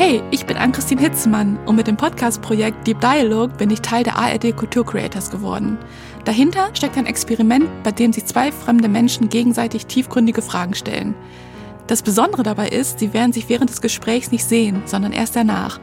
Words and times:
Hey, 0.00 0.22
ich 0.30 0.46
bin 0.46 0.56
Ann-Christine 0.56 1.00
Hitzmann 1.00 1.58
und 1.66 1.74
mit 1.74 1.88
dem 1.88 1.96
Podcast-Projekt 1.96 2.86
Deep 2.86 3.00
Dialogue 3.00 3.52
bin 3.58 3.68
ich 3.68 3.80
Teil 3.80 4.04
der 4.04 4.16
ARD 4.16 4.56
Kultur 4.56 4.86
Creators 4.86 5.28
geworden. 5.28 5.76
Dahinter 6.24 6.68
steckt 6.72 6.96
ein 6.96 7.06
Experiment, 7.06 7.66
bei 7.82 7.90
dem 7.90 8.12
sich 8.12 8.24
zwei 8.24 8.52
fremde 8.52 8.88
Menschen 8.88 9.28
gegenseitig 9.28 9.86
tiefgründige 9.86 10.40
Fragen 10.40 10.74
stellen. 10.74 11.16
Das 11.88 12.02
Besondere 12.02 12.44
dabei 12.44 12.68
ist, 12.68 13.00
sie 13.00 13.12
werden 13.12 13.32
sich 13.32 13.48
während 13.48 13.70
des 13.70 13.80
Gesprächs 13.80 14.30
nicht 14.30 14.44
sehen, 14.44 14.82
sondern 14.84 15.12
erst 15.12 15.34
danach. 15.34 15.80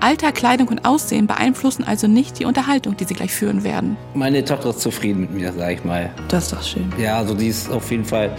Alter, 0.00 0.32
Kleidung 0.32 0.66
und 0.66 0.84
Aussehen 0.84 1.28
beeinflussen 1.28 1.84
also 1.84 2.08
nicht 2.08 2.40
die 2.40 2.46
Unterhaltung, 2.46 2.96
die 2.96 3.04
sie 3.04 3.14
gleich 3.14 3.32
führen 3.32 3.62
werden. 3.62 3.96
Meine 4.14 4.44
Tochter 4.44 4.70
ist 4.70 4.80
zufrieden 4.80 5.20
mit 5.20 5.32
mir, 5.32 5.52
sag 5.52 5.70
ich 5.70 5.84
mal. 5.84 6.12
Das 6.26 6.46
ist 6.46 6.52
doch 6.52 6.62
schön. 6.64 6.92
Ja, 6.98 7.18
also 7.18 7.34
die 7.34 7.46
ist 7.46 7.70
auf 7.70 7.88
jeden 7.92 8.04
Fall. 8.04 8.36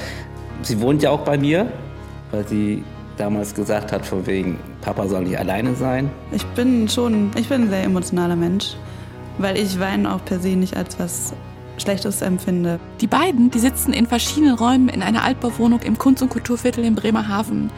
Sie 0.62 0.78
wohnt 0.82 1.02
ja 1.04 1.12
auch 1.12 1.22
bei 1.22 1.38
mir, 1.38 1.72
weil 2.32 2.46
sie 2.46 2.84
damals 3.18 3.54
gesagt 3.54 3.92
hat, 3.92 4.06
von 4.06 4.26
wegen, 4.26 4.60
Papa 4.82 5.08
soll 5.08 5.24
nicht 5.24 5.38
alleine 5.38 5.76
sein. 5.76 6.10
Ich 6.32 6.46
bin 6.48 6.88
schon, 6.90 7.32
ich 7.38 7.50
bin 7.50 7.64
ein 7.64 7.70
sehr 7.70 7.84
emotionaler 7.84 8.36
Mensch, 8.36 8.76
weil 9.38 9.58
ich 9.58 9.80
Weinen 9.80 10.06
auch 10.06 10.24
per 10.24 10.40
se 10.40 10.50
nicht 10.50 10.76
als 10.76 11.00
was 11.00 11.34
Schlechtes 11.78 12.22
empfinde. 12.22 12.80
Die 13.02 13.08
beiden, 13.08 13.52
die 13.52 13.60
sitzen 13.60 13.94
in 13.94 14.08
verschiedenen 14.08 14.56
Räumen 14.56 14.90
in 14.90 15.02
einer 15.02 15.24
Altbauwohnung 15.24 15.82
im 15.82 15.98
Kunst- 15.98 16.22
und 16.22 16.30
Kulturviertel 16.30 16.84
in 16.86 16.96
Bremerhaven 16.96 17.70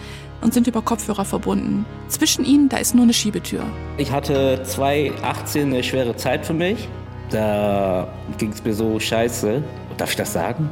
und 0.41 0.53
sind 0.53 0.67
über 0.67 0.81
Kopfhörer 0.81 1.25
verbunden. 1.25 1.85
Zwischen 2.07 2.45
ihnen, 2.45 2.69
da 2.69 2.77
ist 2.77 2.93
nur 2.93 3.03
eine 3.03 3.13
Schiebetür. 3.13 3.63
Ich 3.97 4.11
hatte 4.11 4.61
2018 4.63 5.67
eine 5.73 5.83
schwere 5.83 6.15
Zeit 6.15 6.45
für 6.45 6.53
mich. 6.53 6.87
Da 7.31 8.07
ging 8.37 8.51
es 8.51 8.63
mir 8.63 8.73
so 8.73 8.99
scheiße. 8.99 9.63
Darf 9.97 10.11
ich 10.11 10.15
das 10.15 10.33
sagen? 10.33 10.69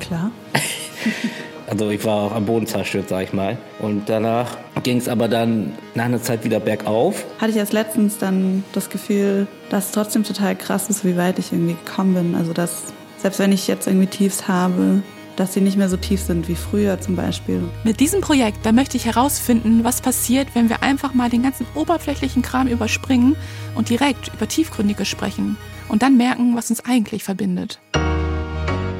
Klar. 0.00 0.30
Also 1.68 1.90
ich 1.90 2.04
war 2.04 2.16
auch 2.22 2.32
am 2.32 2.46
Boden 2.46 2.66
zerstört, 2.66 3.08
sag 3.08 3.24
ich 3.24 3.32
mal. 3.32 3.58
Und 3.80 4.08
danach 4.08 4.56
ging 4.82 4.98
es 4.98 5.08
aber 5.08 5.28
dann 5.28 5.72
nach 5.94 6.04
einer 6.04 6.22
Zeit 6.22 6.44
wieder 6.44 6.60
bergauf. 6.60 7.24
Hatte 7.38 7.50
ich 7.50 7.56
erst 7.56 7.72
letztens 7.72 8.18
dann 8.18 8.64
das 8.72 8.88
Gefühl, 8.88 9.46
dass 9.70 9.86
es 9.86 9.92
trotzdem 9.92 10.22
total 10.22 10.54
krass 10.54 10.88
ist, 10.88 11.04
wie 11.04 11.16
weit 11.16 11.38
ich 11.38 11.52
irgendwie 11.52 11.74
gekommen 11.74 12.14
bin. 12.14 12.34
Also 12.34 12.52
dass, 12.52 12.84
selbst 13.18 13.38
wenn 13.40 13.52
ich 13.52 13.66
jetzt 13.66 13.86
irgendwie 13.86 14.06
Tiefs 14.06 14.46
habe, 14.46 15.02
dass 15.34 15.52
sie 15.52 15.60
nicht 15.60 15.76
mehr 15.76 15.88
so 15.88 15.96
tief 15.96 16.22
sind 16.22 16.48
wie 16.48 16.54
früher 16.54 17.00
zum 17.00 17.16
Beispiel. 17.16 17.62
Mit 17.84 18.00
diesem 18.00 18.22
Projekt, 18.22 18.64
da 18.64 18.72
möchte 18.72 18.96
ich 18.96 19.04
herausfinden, 19.04 19.84
was 19.84 20.00
passiert, 20.00 20.48
wenn 20.54 20.70
wir 20.70 20.82
einfach 20.82 21.14
mal 21.14 21.28
den 21.28 21.42
ganzen 21.42 21.66
oberflächlichen 21.74 22.42
Kram 22.42 22.68
überspringen 22.68 23.36
und 23.74 23.90
direkt 23.90 24.32
über 24.32 24.48
Tiefgründige 24.48 25.04
sprechen 25.04 25.58
und 25.88 26.02
dann 26.02 26.16
merken, 26.16 26.56
was 26.56 26.70
uns 26.70 26.84
eigentlich 26.86 27.22
verbindet. 27.22 27.80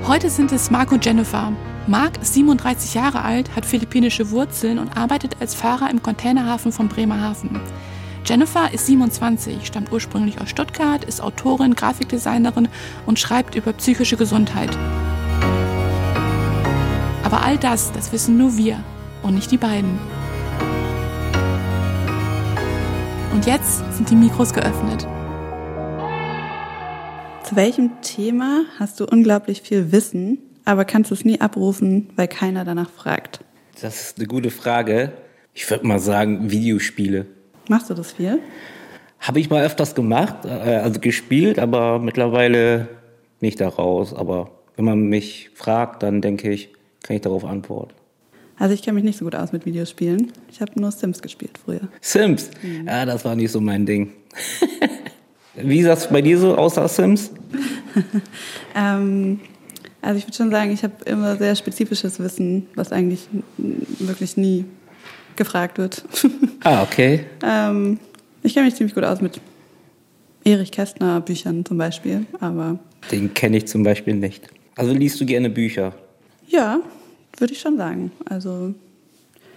Heute 0.07 0.29
sind 0.29 0.53
es 0.53 0.71
und 0.71 1.05
Jennifer. 1.05 1.53
Mark 1.89 2.21
ist 2.21 2.35
37 2.35 2.95
Jahre 2.95 3.23
alt, 3.23 3.55
hat 3.55 3.65
philippinische 3.65 4.33
Wurzeln 4.33 4.81
und 4.81 4.97
arbeitet 4.97 5.37
als 5.39 5.55
Fahrer 5.55 5.89
im 5.89 6.03
Containerhafen 6.03 6.73
von 6.73 6.89
Bremerhaven. 6.89 7.61
Jennifer 8.25 8.75
ist 8.75 8.87
27, 8.87 9.65
stammt 9.65 9.93
ursprünglich 9.93 10.41
aus 10.41 10.51
Stuttgart, 10.51 11.05
ist 11.05 11.21
Autorin, 11.21 11.77
Grafikdesignerin 11.77 12.67
und 13.07 13.21
schreibt 13.21 13.55
über 13.55 13.73
psychische 13.73 14.17
Gesundheit. 14.17 14.77
Aber 17.23 17.45
all 17.45 17.57
das, 17.57 17.93
das 17.93 18.11
wissen 18.13 18.37
nur 18.37 18.57
wir 18.57 18.83
und 19.23 19.37
nicht 19.37 19.53
die 19.53 19.57
beiden. 19.57 19.97
Und 23.33 23.47
jetzt 23.47 23.85
sind 23.95 24.11
die 24.11 24.17
Mikros 24.17 24.53
geöffnet. 24.53 25.07
Zu 27.45 27.55
welchem 27.55 28.01
Thema 28.01 28.65
hast 28.77 28.99
du 28.99 29.07
unglaublich 29.07 29.63
viel 29.63 29.93
Wissen, 29.93 30.46
aber 30.67 30.85
kannst 30.85 31.11
es 31.11 31.25
nie 31.25 31.41
abrufen, 31.41 32.11
weil 32.17 32.29
keiner 32.29 32.65
danach 32.65 32.91
fragt? 32.91 33.41
Das 33.81 34.01
ist 34.01 34.19
eine 34.19 34.27
gute 34.27 34.51
Frage. 34.51 35.13
Ich 35.55 35.71
würde 35.71 35.87
mal 35.87 35.99
sagen, 35.99 36.51
Videospiele. 36.51 37.27
Machst 37.69 37.89
du 37.89 37.95
das 37.95 38.13
viel? 38.13 38.41
Habe 39.21 39.41
ich 39.41 39.49
mal 39.49 39.65
öfters 39.65 39.95
gemacht, 39.95 40.45
äh, 40.45 40.49
also 40.49 41.01
gespielt, 41.01 41.59
aber 41.59 41.99
mittlerweile 41.99 42.89
nicht 43.41 43.61
daraus. 43.61 44.13
Aber 44.13 44.51
wenn 44.77 44.85
man 44.85 45.03
mich 45.09 45.51
fragt, 45.55 46.03
dann 46.03 46.21
denke 46.21 46.51
ich, 46.51 46.71
kann 47.03 47.17
ich 47.17 47.23
darauf 47.23 47.45
antworten. 47.45 47.95
Also 48.59 48.75
ich 48.75 48.83
kenne 48.83 48.97
mich 48.97 49.05
nicht 49.05 49.19
so 49.19 49.25
gut 49.25 49.35
aus 49.35 49.53
mit 49.53 49.67
Videospielen. 49.67 50.33
Ich 50.51 50.61
habe 50.61 50.73
nur 50.81 50.91
Sims 50.91 51.23
gespielt 51.23 51.59
früher. 51.63 51.89
Sims? 52.01 52.51
Mhm. 52.63 52.87
Ja, 52.87 53.05
das 53.05 53.25
war 53.25 53.37
nicht 53.37 53.53
so 53.53 53.61
mein 53.61 53.87
Ding. 53.87 54.13
Wie 55.55 55.83
sah 55.83 55.93
es 55.93 56.09
bei 56.09 56.23
dir 56.23 56.39
so 56.39 56.57
außer 56.57 56.89
Sims? 56.89 57.31
ähm, 58.75 59.41
also 60.07 60.19
ich 60.19 60.25
würde 60.25 60.37
schon 60.37 60.51
sagen, 60.53 60.71
ich 60.71 60.85
habe 60.85 60.95
immer 61.05 61.37
sehr 61.37 61.57
spezifisches 61.57 62.21
Wissen, 62.21 62.69
was 62.77 62.93
eigentlich 62.93 63.27
wirklich 63.99 64.37
nie 64.37 64.65
gefragt 65.35 65.79
wird. 65.79 66.05
ah, 66.65 66.83
okay. 66.85 67.25
ähm, 67.43 67.99
ich 68.45 68.55
kenne 68.55 68.67
mich 68.67 68.77
ziemlich 68.77 68.95
gut 68.95 69.03
aus 69.03 69.21
mit 69.21 69.41
Erich 70.45 70.71
Kästner 70.71 71.21
Büchern 71.21 71.65
zum 71.65 71.77
Beispiel, 71.77 72.25
aber... 72.39 72.79
Den 73.11 73.35
kenne 73.35 73.57
ich 73.57 73.67
zum 73.67 73.83
Beispiel 73.83 74.15
nicht. 74.15 74.49
Also 74.77 74.93
liest 74.93 75.21
du 75.21 75.27
gerne 75.27 75.51
Bücher? 75.51 75.93
Ja, 76.47 76.79
würde 77.39 77.53
ich 77.53 77.61
schon 77.61 77.77
sagen. 77.77 78.13
Also 78.27 78.75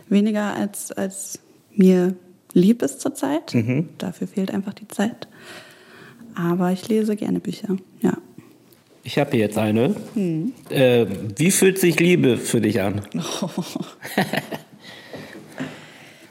weniger 0.08 0.56
als, 0.56 0.92
als 0.92 1.40
mir 1.76 2.16
lieb 2.54 2.82
ist 2.82 3.02
zurzeit. 3.02 3.54
Mhm. 3.54 3.90
Dafür 4.00 4.28
fehlt 4.28 4.52
einfach 4.52 4.74
die 4.74 4.88
Zeit. 4.88 5.28
Aber 6.34 6.72
ich 6.72 6.88
lese 6.88 7.16
gerne 7.16 7.40
Bücher, 7.40 7.78
ja. 8.02 8.18
Ich 9.04 9.18
habe 9.18 9.32
hier 9.32 9.40
jetzt 9.40 9.58
eine. 9.58 9.96
Hm. 10.14 10.54
Äh, 10.70 11.06
wie 11.38 11.52
fühlt 11.52 11.80
sich 11.80 12.00
Liebe 12.00 12.38
für 12.38 12.62
dich 12.62 12.82
an? 12.82 13.02
Oh. 13.42 13.50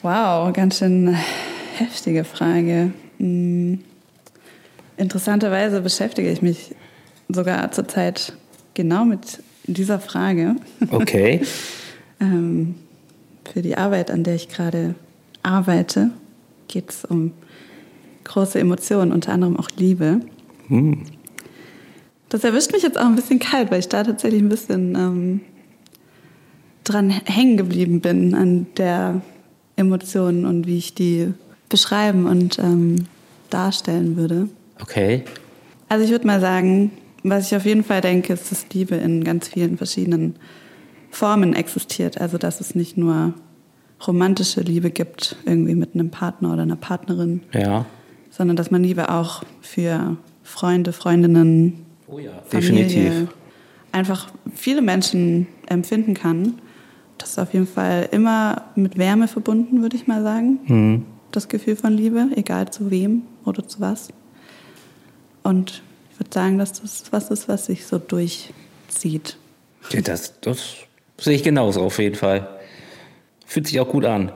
wow, 0.02 0.52
ganz 0.52 0.78
schön 0.78 1.16
heftige 1.76 2.24
Frage. 2.24 2.92
Hm. 3.18 3.80
Interessanterweise 4.96 5.80
beschäftige 5.80 6.30
ich 6.30 6.42
mich 6.42 6.74
sogar 7.28 7.70
zurzeit 7.72 8.32
genau 8.74 9.04
mit 9.04 9.42
dieser 9.64 10.00
Frage. 10.00 10.56
Okay. 10.90 11.42
ähm, 12.20 12.74
für 13.52 13.62
die 13.62 13.76
Arbeit, 13.76 14.10
an 14.10 14.24
der 14.24 14.34
ich 14.34 14.48
gerade 14.48 14.94
arbeite, 15.42 16.10
geht 16.68 16.90
es 16.90 17.04
um 17.04 17.32
große 18.24 18.58
Emotionen, 18.58 19.12
unter 19.12 19.32
anderem 19.32 19.56
auch 19.56 19.68
Liebe. 19.76 20.20
Hm. 20.68 21.04
Das 22.28 22.44
erwischt 22.44 22.72
mich 22.72 22.82
jetzt 22.82 22.98
auch 22.98 23.06
ein 23.06 23.16
bisschen 23.16 23.38
kalt, 23.38 23.70
weil 23.70 23.80
ich 23.80 23.88
da 23.88 24.04
tatsächlich 24.04 24.42
ein 24.42 24.48
bisschen 24.48 24.94
ähm, 24.94 25.40
dran 26.84 27.10
hängen 27.10 27.56
geblieben 27.56 28.00
bin 28.00 28.34
an 28.34 28.66
der 28.76 29.22
Emotion 29.76 30.44
und 30.44 30.66
wie 30.66 30.78
ich 30.78 30.94
die 30.94 31.32
beschreiben 31.68 32.26
und 32.26 32.58
ähm, 32.58 33.06
darstellen 33.50 34.16
würde. 34.16 34.48
Okay. 34.80 35.24
Also 35.88 36.04
ich 36.04 36.10
würde 36.10 36.26
mal 36.26 36.40
sagen, 36.40 36.90
was 37.22 37.46
ich 37.46 37.56
auf 37.56 37.64
jeden 37.64 37.84
Fall 37.84 38.00
denke, 38.00 38.32
ist, 38.32 38.50
dass 38.50 38.66
Liebe 38.72 38.96
in 38.96 39.24
ganz 39.24 39.48
vielen 39.48 39.76
verschiedenen 39.76 40.36
Formen 41.10 41.54
existiert. 41.54 42.20
Also 42.20 42.38
dass 42.38 42.60
es 42.60 42.74
nicht 42.74 42.96
nur 42.96 43.34
romantische 44.06 44.60
Liebe 44.60 44.90
gibt, 44.90 45.36
irgendwie 45.44 45.74
mit 45.74 45.94
einem 45.94 46.10
Partner 46.10 46.52
oder 46.52 46.62
einer 46.62 46.76
Partnerin. 46.76 47.42
Ja. 47.52 47.86
Sondern 48.30 48.56
dass 48.56 48.70
man 48.70 48.82
Liebe 48.82 49.10
auch 49.10 49.42
für 49.60 50.16
Freunde, 50.42 50.92
Freundinnen, 50.92 51.84
oh 52.08 52.18
ja, 52.18 52.42
Familie, 52.46 52.84
definitiv. 52.84 53.28
einfach 53.92 54.30
viele 54.54 54.82
Menschen 54.82 55.46
empfinden 55.66 56.14
kann. 56.14 56.60
Das 57.18 57.30
ist 57.30 57.38
auf 57.38 57.52
jeden 57.52 57.66
Fall 57.66 58.08
immer 58.12 58.62
mit 58.76 58.96
Wärme 58.96 59.28
verbunden, 59.28 59.82
würde 59.82 59.96
ich 59.96 60.06
mal 60.06 60.22
sagen. 60.22 60.60
Mhm. 60.66 61.04
Das 61.32 61.48
Gefühl 61.48 61.76
von 61.76 61.92
Liebe, 61.92 62.28
egal 62.36 62.70
zu 62.70 62.90
wem 62.90 63.22
oder 63.44 63.66
zu 63.66 63.80
was. 63.80 64.08
Und 65.42 65.82
ich 66.12 66.20
würde 66.20 66.32
sagen, 66.32 66.58
dass 66.58 66.80
das 66.80 67.04
was 67.10 67.30
ist, 67.30 67.48
was 67.48 67.66
sich 67.66 67.86
so 67.86 67.98
durchzieht. 67.98 69.36
Ja, 69.90 70.00
das, 70.00 70.40
das 70.40 70.76
sehe 71.18 71.34
ich 71.34 71.42
genauso 71.42 71.82
auf 71.82 71.98
jeden 71.98 72.14
Fall. 72.14 72.48
Fühlt 73.46 73.66
sich 73.66 73.80
auch 73.80 73.88
gut 73.88 74.04
an. 74.04 74.32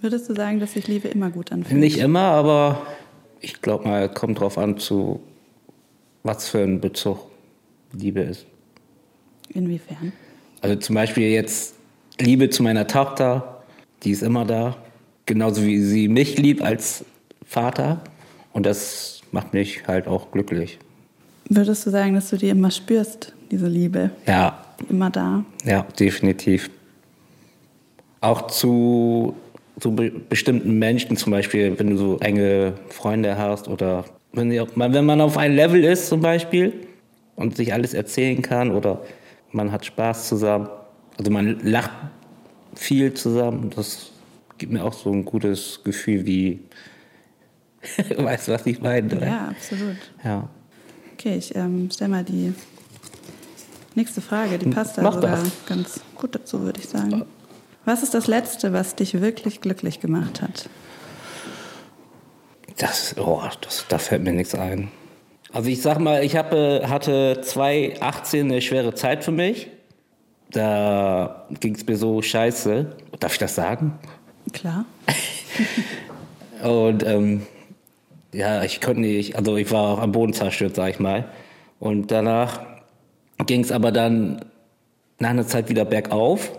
Würdest 0.00 0.28
du 0.28 0.34
sagen, 0.34 0.58
dass 0.58 0.72
sich 0.72 0.88
Liebe 0.88 1.08
immer 1.08 1.30
gut 1.30 1.52
anfühlt? 1.52 1.78
Nicht 1.78 1.98
immer, 1.98 2.20
aber 2.20 2.82
ich 3.40 3.60
glaube 3.60 3.88
mal, 3.88 4.08
kommt 4.08 4.40
drauf 4.40 4.58
an, 4.58 4.78
zu 4.78 5.20
was 6.22 6.48
für 6.48 6.60
ein 6.60 6.80
Bezug 6.80 7.18
Liebe 7.92 8.20
ist. 8.20 8.46
Inwiefern? 9.50 10.12
Also 10.60 10.76
zum 10.76 10.94
Beispiel 10.94 11.28
jetzt 11.30 11.74
Liebe 12.20 12.50
zu 12.50 12.62
meiner 12.62 12.86
Tochter, 12.86 13.62
die 14.02 14.10
ist 14.10 14.22
immer 14.22 14.44
da. 14.44 14.76
Genauso 15.26 15.64
wie 15.64 15.80
sie 15.80 16.08
mich 16.08 16.38
liebt 16.38 16.62
als 16.62 17.04
Vater. 17.44 18.02
Und 18.52 18.66
das 18.66 19.22
macht 19.30 19.52
mich 19.52 19.86
halt 19.86 20.06
auch 20.06 20.30
glücklich. 20.30 20.78
Würdest 21.48 21.86
du 21.86 21.90
sagen, 21.90 22.14
dass 22.14 22.30
du 22.30 22.36
die 22.36 22.48
immer 22.48 22.70
spürst, 22.70 23.34
diese 23.50 23.66
Liebe? 23.66 24.10
Ja. 24.26 24.64
Immer 24.88 25.10
da? 25.10 25.44
Ja, 25.64 25.82
definitiv. 25.98 26.70
Auch 28.20 28.48
zu, 28.48 29.34
zu 29.80 29.94
be 29.94 30.10
bestimmten 30.10 30.78
Menschen, 30.78 31.16
zum 31.16 31.32
Beispiel, 31.32 31.78
wenn 31.78 31.90
du 31.90 31.96
so 31.96 32.18
enge 32.18 32.74
Freunde 32.88 33.36
hast 33.36 33.68
oder 33.68 34.04
wenn, 34.32 34.50
die, 34.50 34.62
wenn 34.74 35.04
man 35.04 35.20
auf 35.20 35.36
einem 35.36 35.56
Level 35.56 35.84
ist 35.84 36.08
zum 36.08 36.20
Beispiel 36.20 36.72
und 37.36 37.56
sich 37.56 37.72
alles 37.72 37.94
erzählen 37.94 38.42
kann 38.42 38.70
oder 38.70 39.02
man 39.50 39.72
hat 39.72 39.84
Spaß 39.84 40.28
zusammen. 40.28 40.68
Also 41.18 41.30
man 41.30 41.60
lacht 41.62 41.90
viel 42.74 43.12
zusammen, 43.12 43.70
das 43.74 44.12
gibt 44.58 44.72
mir 44.72 44.84
auch 44.84 44.94
so 44.94 45.10
ein 45.10 45.24
gutes 45.24 45.80
Gefühl 45.84 46.24
wie, 46.24 46.60
weißt 48.16 48.48
du, 48.48 48.52
was 48.52 48.66
ich 48.66 48.80
meine? 48.80 49.14
Oder? 49.14 49.26
Ja, 49.26 49.48
absolut. 49.48 49.96
Ja. 50.24 50.48
Okay, 51.14 51.36
ich 51.36 51.54
ähm, 51.54 51.90
stelle 51.90 52.10
mal 52.10 52.24
die 52.24 52.54
nächste 53.94 54.20
Frage. 54.20 54.58
Die 54.58 54.70
passt 54.70 54.96
da 54.98 55.02
Mach 55.02 55.14
sogar 55.14 55.36
das. 55.36 55.50
ganz 55.66 56.00
gut 56.14 56.34
dazu, 56.34 56.62
würde 56.62 56.80
ich 56.80 56.88
sagen. 56.88 57.24
Was 57.84 58.02
ist 58.02 58.14
das 58.14 58.28
Letzte, 58.28 58.72
was 58.72 58.94
dich 58.94 59.20
wirklich 59.20 59.60
glücklich 59.60 60.00
gemacht 60.00 60.40
hat? 60.40 60.68
Das, 62.78 63.16
oh, 63.18 63.42
das, 63.60 63.86
da 63.88 63.98
fällt 63.98 64.22
mir 64.22 64.32
nichts 64.32 64.54
ein. 64.54 64.88
Also 65.52 65.68
ich 65.68 65.82
sag 65.82 65.98
mal, 65.98 66.24
ich 66.24 66.36
habe, 66.36 66.84
hatte 66.88 67.40
2018 67.42 68.46
eine 68.46 68.62
schwere 68.62 68.94
Zeit 68.94 69.24
für 69.24 69.32
mich. 69.32 69.68
Da 70.50 71.46
ging 71.60 71.74
es 71.74 71.86
mir 71.86 71.96
so 71.96 72.22
scheiße. 72.22 72.96
Darf 73.20 73.32
ich 73.32 73.38
das 73.38 73.54
sagen? 73.54 73.98
Klar. 74.52 74.84
Und 76.62 77.04
ähm, 77.04 77.46
ja, 78.32 78.62
ich 78.62 78.80
konnte 78.80 79.00
nicht, 79.00 79.36
also 79.36 79.56
ich 79.56 79.70
war 79.70 79.94
auch 79.94 79.98
am 79.98 80.12
Boden 80.12 80.32
zerstört, 80.32 80.76
sag 80.76 80.90
ich 80.90 81.00
mal. 81.00 81.28
Und 81.80 82.10
danach 82.10 82.60
ging 83.46 83.60
es 83.60 83.72
aber 83.72 83.92
dann 83.92 84.44
nach 85.18 85.30
einer 85.30 85.46
Zeit 85.46 85.68
wieder 85.68 85.84
bergauf. 85.84 86.58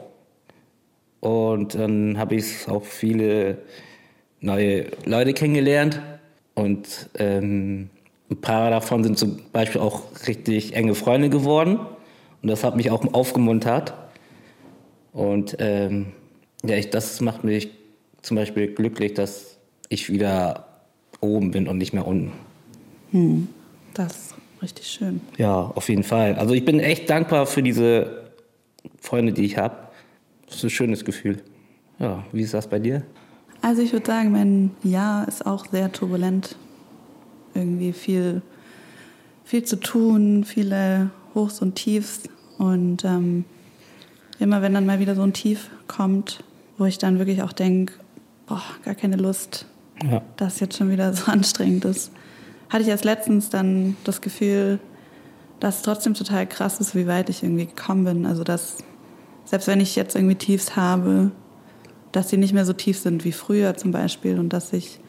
Und 1.20 1.76
dann 1.76 2.18
habe 2.18 2.36
ich 2.36 2.68
auch 2.68 2.84
viele 2.84 3.60
neue 4.44 4.88
Leute 5.06 5.34
kennengelernt. 5.34 6.02
Und 6.54 7.10
ähm, 7.18 7.90
ein 8.30 8.42
paar 8.42 8.70
davon 8.70 9.04
sind 9.04 9.18
zum 9.18 9.40
Beispiel 9.52 9.82
auch 9.82 10.04
richtig 10.28 10.76
enge 10.76 10.94
Freunde 10.94 11.30
geworden. 11.30 11.80
Und 12.42 12.50
das 12.50 12.64
hat 12.64 12.76
mich 12.76 12.92
auch 12.92 13.04
aufgemuntert. 13.14 13.94
Und 15.14 15.56
ähm, 15.60 16.08
ja, 16.64 16.76
ich, 16.76 16.90
das 16.90 17.22
macht 17.22 17.44
mich 17.44 17.70
zum 18.22 18.36
Beispiel 18.36 18.68
glücklich, 18.68 19.14
dass 19.14 19.58
ich 19.90 20.12
wieder 20.12 20.68
oben 21.22 21.52
bin 21.52 21.68
und 21.68 21.78
nicht 21.78 21.94
mehr 21.94 22.06
unten. 22.06 22.34
Das 23.94 24.12
ist 24.12 24.36
richtig 24.62 24.88
schön. 24.88 25.22
Ja, 25.38 25.72
auf 25.76 25.90
jeden 25.90 26.04
Fall. 26.04 26.36
Also 26.36 26.54
ich 26.54 26.66
bin 26.66 26.80
echt 26.80 27.10
dankbar 27.10 27.46
für 27.46 27.64
diese 27.64 28.24
Freunde, 29.00 29.34
die 29.34 29.46
ich 29.46 29.58
habe. 29.58 29.76
Das 30.48 30.56
ist 30.56 30.64
ein 30.64 30.70
schönes 30.70 31.06
Gefühl. 31.06 31.42
Ja, 32.00 32.26
wie 32.32 32.42
ist 32.42 32.54
das 32.54 32.68
bei 32.68 32.80
dir? 32.80 33.04
Also 33.64 33.82
ich 33.82 33.94
würde 33.94 34.06
sagen, 34.06 34.32
mein 34.34 34.72
Jahr 34.84 35.26
ist 35.28 35.46
auch 35.46 35.66
sehr 35.72 35.90
turbulent. 35.92 36.58
Irgendwie 37.54 37.94
viel, 37.94 38.42
viel 39.46 39.64
zu 39.64 39.78
tun, 39.80 40.44
viele 40.44 41.12
Hochs 41.34 41.62
und 41.62 41.76
Tiefs. 41.76 42.24
Und 42.58 43.06
ähm, 43.06 43.46
immer 44.38 44.62
wenn 44.62 44.74
dann 44.74 44.86
mal 44.86 45.00
wieder 45.00 45.16
so 45.16 45.22
ein 45.22 45.32
Tief 45.32 45.70
kommt, 45.88 46.44
wo 46.78 46.84
ich 46.86 46.98
dann 46.98 47.20
wirklich 47.20 47.42
auch 47.42 47.54
denke, 47.54 47.94
boah, 48.48 48.62
gar 48.84 48.96
keine 48.96 49.16
Lust, 49.16 49.66
Ja. 50.04 50.22
dass 50.36 50.60
jetzt 50.60 50.78
schon 50.78 50.90
wieder 50.90 51.14
so 51.14 51.32
anstrengend 51.32 51.86
ist, 51.86 52.12
hatte 52.70 52.84
ich 52.84 52.90
erst 52.90 53.06
letztens 53.06 53.50
dann 53.50 53.96
das 54.04 54.20
Gefühl, 54.20 54.80
dass 55.62 55.78
es 55.78 55.82
trotzdem 55.84 56.16
total 56.16 56.46
krass 56.48 56.82
ist, 56.82 56.96
wie 56.96 57.08
weit 57.08 57.30
ich 57.30 57.44
irgendwie 57.44 57.68
gekommen 57.68 58.04
bin. 58.04 58.26
Also 58.26 58.44
dass 58.44 58.78
selbst 59.46 59.68
wenn 59.70 59.80
ich 59.80 59.96
jetzt 59.96 60.16
irgendwie 60.16 60.36
Tiefs 60.36 60.76
habe, 60.76 61.32
dass 62.14 62.30
sie 62.30 62.38
nicht 62.38 62.54
mehr 62.54 62.66
so 62.66 62.74
tief 62.74 62.98
sind 63.00 63.26
wie 63.26 63.34
früher 63.34 63.76
zum 63.76 63.92
Beispiel 63.92 64.40
und 64.40 64.54
dass 64.54 64.72
ich, 64.72 65.00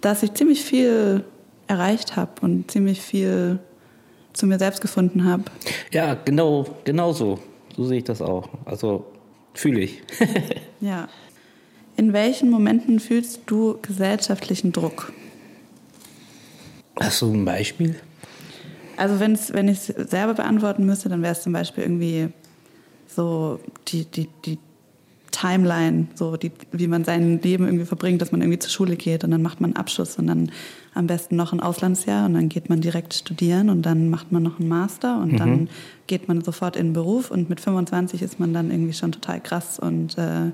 dass 0.00 0.24
ich 0.24 0.32
ziemlich 0.34 0.64
viel 0.64 1.22
erreicht 1.68 2.16
habe 2.16 2.32
und 2.40 2.70
ziemlich 2.70 3.00
viel 3.00 3.60
zu 4.32 4.46
mir 4.46 4.58
selbst 4.58 4.80
gefunden 4.80 5.24
habe. 5.24 5.44
Ja, 5.92 6.14
genau, 6.14 6.66
genau 6.84 7.12
so. 7.12 7.38
So 7.76 7.84
sehe 7.84 7.98
ich 7.98 8.04
das 8.04 8.22
auch. 8.22 8.48
Also 8.64 9.06
fühle 9.54 9.80
ich. 9.80 10.02
Ja. 10.80 11.08
In 11.96 12.12
welchen 12.12 12.50
Momenten 12.50 13.00
fühlst 13.00 13.40
du 13.46 13.78
gesellschaftlichen 13.80 14.72
Druck? 14.72 15.10
Hast 17.00 17.22
du 17.22 17.32
ein 17.32 17.46
Beispiel? 17.46 17.96
Also 18.98 19.18
wenn's, 19.18 19.54
wenn 19.54 19.68
ich 19.68 19.78
es 19.78 20.10
selber 20.10 20.34
beantworten 20.34 20.84
müsste, 20.84 21.08
dann 21.08 21.22
wäre 21.22 21.32
es 21.32 21.42
zum 21.42 21.54
Beispiel 21.54 21.84
irgendwie 21.84 22.28
so 23.06 23.58
die, 23.88 24.04
die, 24.04 24.28
die 24.44 24.58
Timeline, 25.36 26.06
so 26.14 26.36
die, 26.36 26.50
wie 26.72 26.88
man 26.88 27.04
sein 27.04 27.42
Leben 27.42 27.66
irgendwie 27.66 27.84
verbringt, 27.84 28.22
dass 28.22 28.32
man 28.32 28.40
irgendwie 28.40 28.58
zur 28.58 28.70
Schule 28.70 28.96
geht 28.96 29.22
und 29.22 29.30
dann 29.30 29.42
macht 29.42 29.60
man 29.60 29.70
einen 29.72 29.76
Abschluss 29.76 30.16
und 30.16 30.28
dann 30.28 30.50
am 30.94 31.06
besten 31.06 31.36
noch 31.36 31.52
ein 31.52 31.60
Auslandsjahr 31.60 32.24
und 32.24 32.34
dann 32.34 32.48
geht 32.48 32.70
man 32.70 32.80
direkt 32.80 33.12
studieren 33.12 33.68
und 33.68 33.82
dann 33.82 34.08
macht 34.08 34.32
man 34.32 34.42
noch 34.42 34.58
einen 34.58 34.68
Master 34.68 35.20
und 35.20 35.38
dann 35.38 35.68
geht 36.06 36.26
man 36.26 36.42
sofort 36.42 36.74
in 36.74 36.88
den 36.88 36.92
Beruf 36.94 37.30
und 37.30 37.50
mit 37.50 37.60
25 37.60 38.22
ist 38.22 38.40
man 38.40 38.54
dann 38.54 38.70
irgendwie 38.70 38.94
schon 38.94 39.12
total 39.12 39.42
krass 39.42 39.78
und 39.78 40.16
äh, 40.16 40.46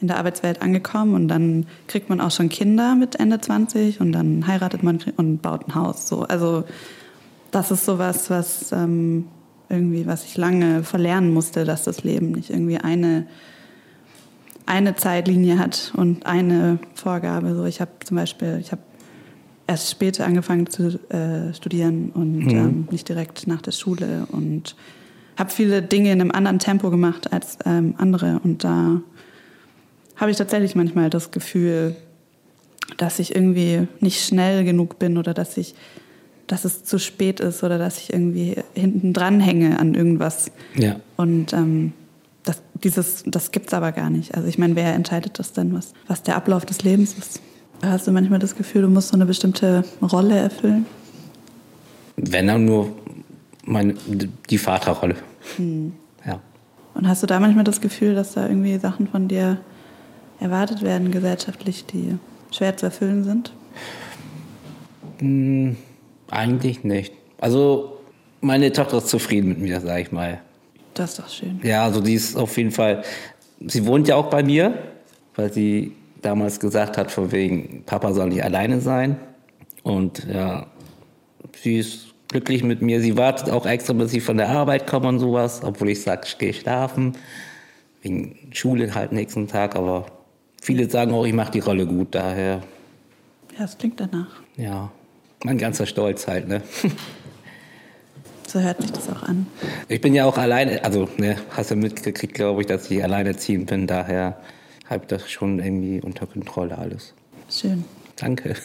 in 0.00 0.08
der 0.08 0.16
Arbeitswelt 0.16 0.62
angekommen 0.62 1.14
und 1.14 1.28
dann 1.28 1.66
kriegt 1.86 2.08
man 2.08 2.20
auch 2.20 2.32
schon 2.32 2.48
Kinder 2.48 2.96
mit 2.96 3.20
Ende 3.20 3.40
20 3.40 4.00
und 4.00 4.10
dann 4.10 4.48
heiratet 4.48 4.82
man 4.82 4.98
und 5.16 5.42
baut 5.42 5.68
ein 5.68 5.76
Haus. 5.76 6.08
So, 6.08 6.22
also 6.22 6.64
das 7.52 7.70
ist 7.70 7.84
sowas, 7.84 8.30
was 8.30 8.72
ähm, 8.72 9.26
irgendwie, 9.68 10.06
was 10.06 10.24
ich 10.24 10.36
lange 10.36 10.82
verlernen 10.82 11.32
musste, 11.32 11.64
dass 11.64 11.84
das 11.84 12.02
Leben 12.02 12.32
nicht 12.32 12.50
irgendwie 12.50 12.78
eine 12.78 13.26
eine 14.68 14.94
Zeitlinie 14.94 15.58
hat 15.58 15.92
und 15.96 16.26
eine 16.26 16.78
Vorgabe. 16.94 17.54
So, 17.54 17.64
ich 17.64 17.80
habe 17.80 17.90
zum 18.04 18.16
Beispiel, 18.16 18.58
ich 18.60 18.70
habe 18.70 18.82
erst 19.66 19.90
später 19.90 20.26
angefangen 20.26 20.68
zu 20.68 20.98
äh, 21.10 21.54
studieren 21.54 22.10
und 22.10 22.48
ähm, 22.50 22.88
nicht 22.90 23.08
direkt 23.08 23.46
nach 23.46 23.62
der 23.62 23.72
Schule 23.72 24.26
und 24.30 24.76
habe 25.36 25.50
viele 25.50 25.82
Dinge 25.82 26.12
in 26.12 26.20
einem 26.20 26.30
anderen 26.30 26.58
Tempo 26.58 26.90
gemacht 26.90 27.32
als 27.32 27.58
ähm, 27.64 27.94
andere 27.98 28.40
und 28.44 28.64
da 28.64 29.00
habe 30.16 30.30
ich 30.30 30.36
tatsächlich 30.36 30.74
manchmal 30.74 31.10
das 31.10 31.30
Gefühl, 31.30 31.96
dass 32.96 33.18
ich 33.18 33.34
irgendwie 33.34 33.86
nicht 34.00 34.24
schnell 34.24 34.64
genug 34.64 34.98
bin 34.98 35.16
oder 35.16 35.32
dass 35.32 35.56
ich, 35.56 35.74
dass 36.46 36.64
es 36.64 36.82
zu 36.82 36.98
spät 36.98 37.40
ist 37.40 37.62
oder 37.62 37.78
dass 37.78 37.98
ich 37.98 38.12
irgendwie 38.12 38.56
hinten 38.74 39.12
dran 39.12 39.38
hänge 39.38 39.78
an 39.78 39.94
irgendwas. 39.94 40.50
Ja. 40.74 40.96
Und 41.16 41.52
ähm, 41.52 41.92
das, 42.48 42.62
dieses, 42.82 43.24
das 43.26 43.50
gibt's 43.50 43.74
aber 43.74 43.92
gar 43.92 44.08
nicht. 44.08 44.34
Also 44.34 44.48
ich 44.48 44.58
meine, 44.58 44.74
wer 44.74 44.94
entscheidet 44.94 45.38
das 45.38 45.52
denn, 45.52 45.74
was, 45.74 45.92
was 46.06 46.22
der 46.22 46.36
Ablauf 46.36 46.64
des 46.64 46.82
Lebens 46.82 47.14
ist? 47.18 47.40
Hast 47.82 48.06
du 48.06 48.10
manchmal 48.10 48.38
das 48.38 48.56
Gefühl, 48.56 48.82
du 48.82 48.88
musst 48.88 49.08
so 49.08 49.14
eine 49.14 49.26
bestimmte 49.26 49.84
Rolle 50.02 50.36
erfüllen? 50.36 50.86
Wenn 52.16 52.46
dann 52.48 52.64
nur 52.64 52.92
meine, 53.64 53.94
die 54.50 54.58
Vaterrolle. 54.58 55.16
Ja. 56.26 56.40
Und 56.94 57.06
hast 57.06 57.22
du 57.22 57.26
da 57.26 57.38
manchmal 57.38 57.64
das 57.64 57.80
Gefühl, 57.80 58.14
dass 58.14 58.32
da 58.32 58.48
irgendwie 58.48 58.78
Sachen 58.78 59.06
von 59.06 59.28
dir 59.28 59.58
erwartet 60.40 60.82
werden 60.82 61.10
gesellschaftlich, 61.10 61.84
die 61.86 62.18
schwer 62.50 62.76
zu 62.76 62.86
erfüllen 62.86 63.24
sind? 63.24 63.52
Hm, 65.18 65.76
eigentlich 66.30 66.82
nicht. 66.82 67.12
Also 67.38 67.98
meine 68.40 68.72
Tochter 68.72 68.98
ist 68.98 69.08
zufrieden 69.08 69.48
mit 69.48 69.58
mir, 69.58 69.80
sag 69.80 70.00
ich 70.00 70.12
mal. 70.12 70.40
Das 70.98 71.10
ist 71.10 71.18
doch 71.20 71.28
schön. 71.28 71.60
Ja, 71.62 71.84
also 71.84 72.00
die 72.00 72.14
ist 72.14 72.36
auf 72.36 72.56
jeden 72.56 72.72
Fall. 72.72 73.02
Sie 73.66 73.86
wohnt 73.86 74.08
ja 74.08 74.16
auch 74.16 74.30
bei 74.30 74.42
mir, 74.42 74.74
weil 75.36 75.52
sie 75.52 75.92
damals 76.22 76.58
gesagt 76.58 76.96
hat, 76.98 77.10
von 77.12 77.30
wegen 77.32 77.84
Papa 77.86 78.12
soll 78.12 78.28
nicht 78.28 78.42
alleine 78.42 78.80
sein. 78.80 79.16
Und 79.84 80.26
ja, 80.32 80.66
sie 81.62 81.78
ist 81.78 82.06
glücklich 82.28 82.62
mit 82.64 82.82
mir. 82.82 83.00
Sie 83.00 83.16
wartet 83.16 83.50
auch 83.50 83.64
extra, 83.64 83.92
bis 83.92 84.12
ich 84.12 84.22
von 84.22 84.36
der 84.36 84.48
Arbeit 84.48 84.86
komme 84.86 85.08
und 85.08 85.18
sowas, 85.20 85.62
obwohl 85.64 85.90
ich 85.90 86.02
sage, 86.02 86.22
ich 86.26 86.36
gehe 86.38 86.52
schlafen. 86.52 87.16
Wegen 88.02 88.36
Schule 88.52 88.94
halt 88.94 89.12
nächsten 89.12 89.46
Tag, 89.48 89.76
aber 89.76 90.06
viele 90.60 90.90
sagen 90.90 91.12
auch, 91.12 91.24
ich 91.24 91.32
mache 91.32 91.52
die 91.52 91.60
Rolle 91.60 91.86
gut, 91.86 92.14
daher, 92.14 92.62
Ja, 93.56 93.64
es 93.64 93.78
klingt 93.78 93.98
danach. 94.00 94.28
ja, 94.56 94.90
mein 95.44 95.58
ganzer 95.58 95.86
Stolz 95.86 96.26
halt, 96.26 96.48
ne? 96.48 96.62
So 98.48 98.60
hört 98.60 98.80
sich 98.80 98.90
das 98.90 99.10
auch 99.10 99.22
an. 99.24 99.46
Ich 99.88 100.00
bin 100.00 100.14
ja 100.14 100.24
auch 100.24 100.38
alleine, 100.38 100.82
also 100.82 101.06
ne, 101.18 101.36
hast 101.50 101.70
du 101.70 101.76
mitgekriegt, 101.76 102.32
glaube 102.32 102.62
ich, 102.62 102.66
dass 102.66 102.90
ich 102.90 103.04
alleinerziehend 103.04 103.66
bin, 103.66 103.86
daher 103.86 104.40
habe 104.86 105.02
ich 105.02 105.08
das 105.08 105.30
schon 105.30 105.58
irgendwie 105.58 106.00
unter 106.00 106.26
Kontrolle 106.26 106.78
alles. 106.78 107.12
Schön. 107.50 107.84
Danke. 108.16 108.54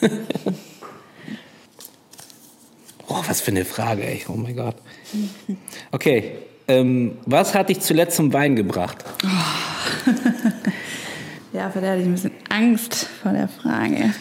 oh, 3.08 3.20
was 3.28 3.42
für 3.42 3.50
eine 3.50 3.66
Frage, 3.66 4.06
ey. 4.06 4.22
Oh 4.28 4.32
mein 4.32 4.56
Gott. 4.56 4.76
Okay, 5.92 6.32
ähm, 6.66 7.18
was 7.26 7.54
hat 7.54 7.68
dich 7.68 7.80
zuletzt 7.80 8.16
zum 8.16 8.32
Wein 8.32 8.56
gebracht? 8.56 9.04
Ja, 11.52 11.70
vor 11.70 11.80
der 11.80 11.92
hatte 11.92 12.00
ich 12.00 12.08
ein 12.08 12.14
bisschen 12.14 12.32
Angst 12.48 13.06
vor 13.22 13.30
der 13.30 13.46
Frage. 13.46 14.12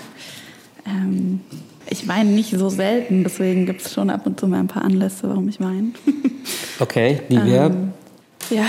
Ähm, 0.85 1.41
ich 1.93 2.07
weine 2.07 2.31
nicht 2.31 2.51
so 2.57 2.69
selten, 2.69 3.23
deswegen 3.23 3.65
gibt 3.65 3.81
es 3.81 3.93
schon 3.93 4.09
ab 4.09 4.25
und 4.25 4.39
zu 4.39 4.47
mal 4.47 4.59
ein 4.59 4.67
paar 4.67 4.83
Anlässe, 4.83 5.29
warum 5.29 5.47
ich 5.47 5.59
weine. 5.59 5.91
Okay, 6.79 7.21
die 7.29 7.37
wäre? 7.45 7.67
Ähm, 7.67 7.93
ja, 8.49 8.65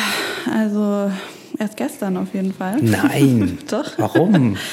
also 0.55 1.11
erst 1.59 1.77
gestern 1.77 2.17
auf 2.19 2.33
jeden 2.35 2.53
Fall. 2.53 2.77
Nein. 2.81 3.59
Doch. 3.71 3.99
Warum? 3.99 4.57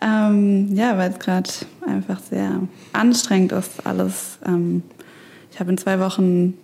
Ähm, 0.00 0.76
ja, 0.76 0.96
weil 0.96 1.10
es 1.10 1.18
gerade 1.18 1.50
einfach 1.84 2.20
sehr 2.20 2.60
anstrengend 2.92 3.50
ist 3.50 3.84
alles. 3.84 4.38
Ähm, 4.46 4.84
ich 5.50 5.58
habe 5.58 5.70
in 5.70 5.76
zwei 5.76 5.98
Wochen 5.98 6.54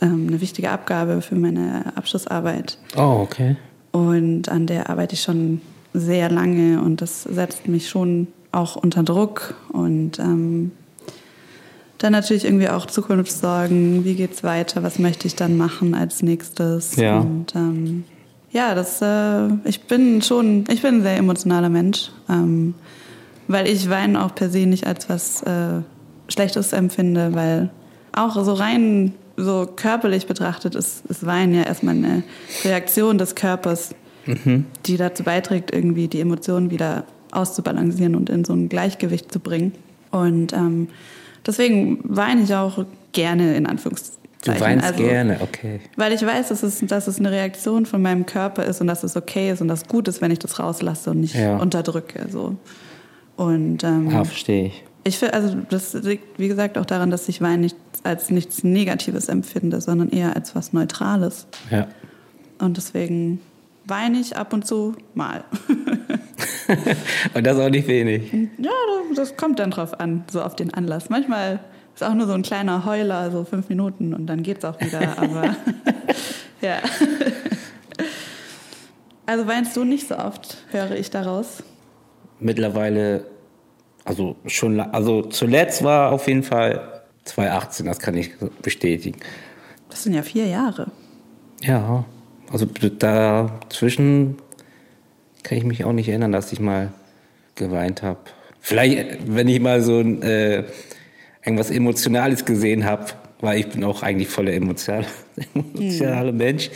ähm, 0.00 0.26
eine 0.28 0.40
wichtige 0.40 0.70
Abgabe 0.70 1.22
für 1.22 1.34
meine 1.34 1.92
Abschlussarbeit 1.96 2.78
Oh, 2.96 3.18
okay. 3.24 3.56
und 3.90 4.48
an 4.48 4.68
der 4.68 4.90
arbeite 4.90 5.14
ich 5.14 5.22
schon 5.22 5.60
sehr 5.92 6.30
lange 6.30 6.80
und 6.80 7.00
das 7.00 7.24
setzt 7.24 7.66
mich 7.66 7.88
schon 7.88 8.28
auch 8.52 8.76
unter 8.76 9.02
Druck 9.02 9.54
und 9.72 10.18
ähm, 10.18 10.72
dann 11.98 12.12
natürlich 12.12 12.44
irgendwie 12.44 12.68
auch 12.68 12.86
Zukunftssorgen, 12.86 14.04
wie 14.04 14.14
geht's 14.14 14.42
weiter, 14.42 14.82
was 14.82 14.98
möchte 14.98 15.26
ich 15.26 15.36
dann 15.36 15.56
machen 15.56 15.94
als 15.94 16.22
nächstes? 16.22 16.96
Ja. 16.96 17.20
und 17.20 17.54
ähm, 17.54 18.04
ja, 18.50 18.74
das, 18.74 19.00
äh, 19.00 19.48
ich 19.64 19.82
bin 19.84 20.20
schon, 20.20 20.64
ich 20.68 20.82
bin 20.82 20.96
ein 20.96 21.02
sehr 21.02 21.16
emotionaler 21.16 21.70
Mensch, 21.70 22.10
ähm, 22.28 22.74
weil 23.48 23.66
ich 23.66 23.88
Weinen 23.88 24.16
auch 24.16 24.34
per 24.34 24.50
se 24.50 24.66
nicht 24.66 24.86
als 24.86 25.08
was 25.08 25.42
äh, 25.42 25.80
Schlechtes 26.28 26.72
empfinde, 26.72 27.34
weil 27.34 27.70
auch 28.12 28.34
so 28.44 28.52
rein 28.52 29.14
so 29.36 29.66
körperlich 29.74 30.26
betrachtet 30.26 30.74
ist, 30.74 31.06
ist 31.06 31.24
Weinen 31.24 31.54
ja 31.54 31.62
erstmal 31.62 31.94
eine 31.94 32.22
Reaktion 32.64 33.16
des 33.16 33.34
Körpers, 33.34 33.94
die 34.86 34.96
dazu 34.98 35.24
beiträgt, 35.24 35.72
irgendwie 35.72 36.06
die 36.06 36.20
Emotionen 36.20 36.70
wieder 36.70 37.04
auszubalancieren 37.32 38.14
und 38.14 38.30
in 38.30 38.44
so 38.44 38.52
ein 38.52 38.68
Gleichgewicht 38.68 39.32
zu 39.32 39.40
bringen. 39.40 39.72
Und 40.10 40.52
ähm, 40.52 40.88
deswegen 41.46 42.00
weine 42.04 42.42
ich 42.42 42.54
auch 42.54 42.84
gerne 43.12 43.56
in 43.56 43.66
Anführungszeichen. 43.66 44.20
Du 44.44 44.60
weinst 44.60 44.84
Also, 44.84 45.02
gerne, 45.04 45.38
okay. 45.40 45.80
weil 45.96 46.12
ich 46.12 46.22
weiß, 46.26 46.48
dass 46.48 46.62
es, 46.64 46.80
dass 46.80 47.06
es 47.06 47.18
eine 47.20 47.30
Reaktion 47.30 47.86
von 47.86 48.02
meinem 48.02 48.26
Körper 48.26 48.64
ist 48.64 48.80
und 48.80 48.88
dass 48.88 49.04
es 49.04 49.16
okay 49.16 49.52
ist 49.52 49.60
und 49.62 49.68
dass 49.68 49.82
es 49.82 49.88
gut 49.88 50.08
ist, 50.08 50.20
wenn 50.20 50.32
ich 50.32 50.40
das 50.40 50.58
rauslasse 50.58 51.10
und 51.10 51.20
nicht 51.20 51.34
Ja. 51.36 51.58
unterdrücke. 51.58 52.26
So. 52.30 52.56
Und 53.36 53.84
ähm, 53.84 54.08
Ah, 54.12 54.24
verstehe 54.24 54.66
ich. 54.66 54.84
ich 55.04 55.18
finde, 55.18 55.34
also 55.34 55.56
das 55.70 55.94
liegt, 55.94 56.38
wie 56.40 56.48
gesagt, 56.48 56.76
auch 56.76 56.84
daran, 56.84 57.10
dass 57.10 57.28
ich 57.28 57.40
Wein 57.40 57.60
nicht 57.60 57.76
als 58.02 58.30
nichts 58.30 58.64
Negatives 58.64 59.28
empfinde, 59.28 59.80
sondern 59.80 60.08
eher 60.10 60.34
als 60.34 60.56
was 60.56 60.72
Neutrales. 60.72 61.46
Ja. 61.70 61.86
Und 62.58 62.76
deswegen 62.76 63.40
weine 63.84 64.18
ich 64.18 64.36
ab 64.36 64.52
und 64.52 64.66
zu 64.66 64.94
mal. 65.14 65.44
Und 67.34 67.46
das 67.46 67.58
auch 67.58 67.68
nicht 67.68 67.86
wenig. 67.86 68.32
ja, 68.58 68.70
das 69.14 69.36
kommt 69.36 69.58
dann 69.58 69.70
drauf 69.70 69.98
an, 70.00 70.24
so 70.30 70.42
auf 70.42 70.56
den 70.56 70.72
Anlass. 70.72 71.10
Manchmal 71.10 71.60
ist 71.94 72.02
auch 72.02 72.14
nur 72.14 72.26
so 72.26 72.32
ein 72.32 72.42
kleiner 72.42 72.84
Heuler, 72.84 73.30
so 73.30 73.44
fünf 73.44 73.68
Minuten 73.68 74.14
und 74.14 74.26
dann 74.26 74.42
geht's 74.42 74.64
auch 74.64 74.80
wieder. 74.80 75.00
Aber 75.18 75.56
ja. 76.60 76.78
Also 79.26 79.46
weinst 79.46 79.76
du 79.76 79.84
nicht 79.84 80.08
so 80.08 80.16
oft, 80.16 80.58
höre 80.70 80.92
ich 80.92 81.10
daraus. 81.10 81.62
Mittlerweile, 82.40 83.26
also 84.04 84.36
schon, 84.46 84.80
also 84.80 85.22
zuletzt 85.22 85.84
war 85.84 86.12
auf 86.12 86.26
jeden 86.26 86.42
Fall 86.42 87.02
2018, 87.24 87.86
das 87.86 87.98
kann 88.00 88.16
ich 88.16 88.32
bestätigen. 88.62 89.20
Das 89.90 90.02
sind 90.02 90.14
ja 90.14 90.22
vier 90.22 90.46
Jahre. 90.46 90.90
Ja, 91.60 92.04
also 92.52 92.66
dazwischen 92.66 94.36
kann 95.42 95.58
ich 95.58 95.64
mich 95.64 95.84
auch 95.84 95.92
nicht 95.92 96.08
erinnern, 96.08 96.32
dass 96.32 96.52
ich 96.52 96.60
mal 96.60 96.92
geweint 97.54 98.02
habe. 98.02 98.20
Vielleicht, 98.60 99.18
wenn 99.26 99.48
ich 99.48 99.60
mal 99.60 99.82
so 99.82 99.98
ein, 99.98 100.22
äh, 100.22 100.64
irgendwas 101.44 101.70
Emotionales 101.70 102.44
gesehen 102.44 102.84
habe, 102.84 103.06
weil 103.40 103.58
ich 103.58 103.68
bin 103.68 103.82
auch 103.82 104.02
eigentlich 104.02 104.28
voller 104.28 104.52
emotional, 104.52 105.04
emotionaler 105.54 106.32
Mensch. 106.32 106.70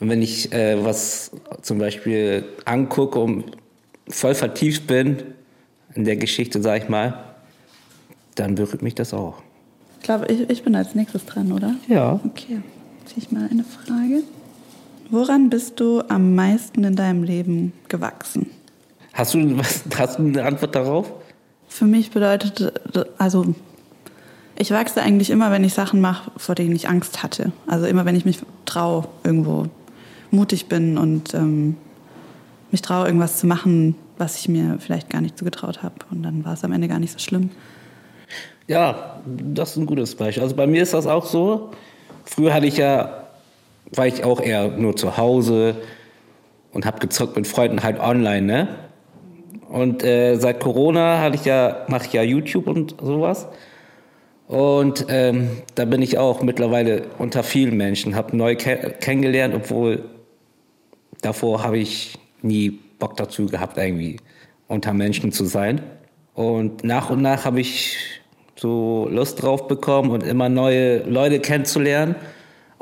Und 0.00 0.08
wenn 0.08 0.22
ich 0.22 0.52
äh, 0.52 0.82
was 0.84 1.32
zum 1.62 1.78
Beispiel 1.78 2.44
angucke 2.64 3.18
und 3.18 3.44
voll 4.08 4.34
vertieft 4.34 4.86
bin 4.86 5.22
in 5.94 6.04
der 6.04 6.16
Geschichte, 6.16 6.62
sag 6.62 6.82
ich 6.82 6.88
mal, 6.88 7.24
dann 8.34 8.54
berührt 8.54 8.82
mich 8.82 8.94
das 8.94 9.14
auch. 9.14 9.42
Ich 9.98 10.04
glaube, 10.04 10.26
ich, 10.26 10.48
ich 10.50 10.62
bin 10.62 10.74
als 10.76 10.94
nächstes 10.94 11.24
dran, 11.24 11.50
oder? 11.52 11.74
Ja. 11.88 12.20
Okay, 12.24 12.60
ziehe 13.06 13.18
ich 13.18 13.30
mal 13.32 13.48
eine 13.50 13.64
Frage. 13.64 14.22
Woran 15.10 15.50
bist 15.50 15.80
du 15.80 16.02
am 16.08 16.34
meisten 16.34 16.84
in 16.84 16.96
deinem 16.96 17.22
Leben 17.22 17.72
gewachsen? 17.88 18.50
Hast 19.12 19.34
du, 19.34 19.58
was, 19.58 19.84
hast 19.96 20.18
du 20.18 20.24
eine 20.24 20.44
Antwort 20.44 20.74
darauf? 20.74 21.12
Für 21.68 21.84
mich 21.84 22.10
bedeutet, 22.10 22.72
also 23.18 23.54
ich 24.56 24.70
wachse 24.70 25.02
eigentlich 25.02 25.30
immer, 25.30 25.50
wenn 25.50 25.64
ich 25.64 25.74
Sachen 25.74 26.00
mache, 26.00 26.30
vor 26.36 26.54
denen 26.54 26.74
ich 26.74 26.88
Angst 26.88 27.22
hatte. 27.22 27.52
Also 27.66 27.86
immer, 27.86 28.04
wenn 28.04 28.16
ich 28.16 28.24
mich 28.24 28.38
traue, 28.64 29.08
irgendwo 29.24 29.66
mutig 30.30 30.66
bin 30.66 30.98
und 30.98 31.34
ähm, 31.34 31.76
mich 32.70 32.82
traue, 32.82 33.06
irgendwas 33.06 33.38
zu 33.38 33.46
machen, 33.46 33.94
was 34.18 34.38
ich 34.38 34.48
mir 34.48 34.78
vielleicht 34.78 35.10
gar 35.10 35.20
nicht 35.20 35.38
zugetraut 35.38 35.82
habe. 35.82 35.94
Und 36.10 36.22
dann 36.22 36.44
war 36.44 36.54
es 36.54 36.64
am 36.64 36.72
Ende 36.72 36.88
gar 36.88 36.98
nicht 36.98 37.12
so 37.12 37.18
schlimm. 37.18 37.50
Ja, 38.66 39.20
das 39.26 39.72
ist 39.72 39.76
ein 39.76 39.86
gutes 39.86 40.14
Beispiel. 40.14 40.42
Also 40.42 40.56
bei 40.56 40.66
mir 40.66 40.82
ist 40.82 40.94
das 40.94 41.06
auch 41.06 41.26
so. 41.26 41.70
Früher 42.24 42.54
hatte 42.54 42.66
ich 42.66 42.78
ja, 42.78 43.23
war 43.96 44.06
ich 44.06 44.24
auch 44.24 44.40
eher 44.40 44.68
nur 44.68 44.96
zu 44.96 45.16
Hause 45.16 45.76
und 46.72 46.86
habe 46.86 46.98
gezockt 47.00 47.36
mit 47.36 47.46
Freunden 47.46 47.82
halt 47.82 48.00
online, 48.00 48.42
ne? 48.42 48.68
Und 49.68 50.04
äh, 50.04 50.36
seit 50.36 50.60
Corona 50.60 51.20
hatte 51.20 51.36
ich 51.36 51.44
ja, 51.44 51.84
mache 51.88 52.06
ich 52.06 52.12
ja 52.12 52.22
YouTube 52.22 52.66
und 52.68 52.94
sowas. 53.00 53.48
Und 54.46 55.06
ähm, 55.08 55.50
da 55.74 55.84
bin 55.84 56.02
ich 56.02 56.18
auch 56.18 56.42
mittlerweile 56.42 57.06
unter 57.18 57.42
vielen 57.42 57.76
Menschen, 57.76 58.14
habe 58.14 58.36
neu 58.36 58.56
ke 58.56 58.94
kennengelernt, 59.00 59.54
obwohl 59.54 60.04
davor 61.22 61.64
habe 61.64 61.78
ich 61.78 62.18
nie 62.42 62.78
Bock 62.98 63.16
dazu 63.16 63.46
gehabt, 63.46 63.78
irgendwie 63.78 64.18
unter 64.68 64.92
Menschen 64.92 65.32
zu 65.32 65.44
sein. 65.44 65.80
Und 66.34 66.84
nach 66.84 67.10
und 67.10 67.22
nach 67.22 67.44
habe 67.44 67.60
ich 67.60 67.96
so 68.56 69.08
Lust 69.10 69.42
drauf 69.42 69.66
bekommen 69.66 70.10
und 70.10 70.22
immer 70.22 70.48
neue 70.48 70.98
Leute 71.04 71.40
kennenzulernen, 71.40 72.14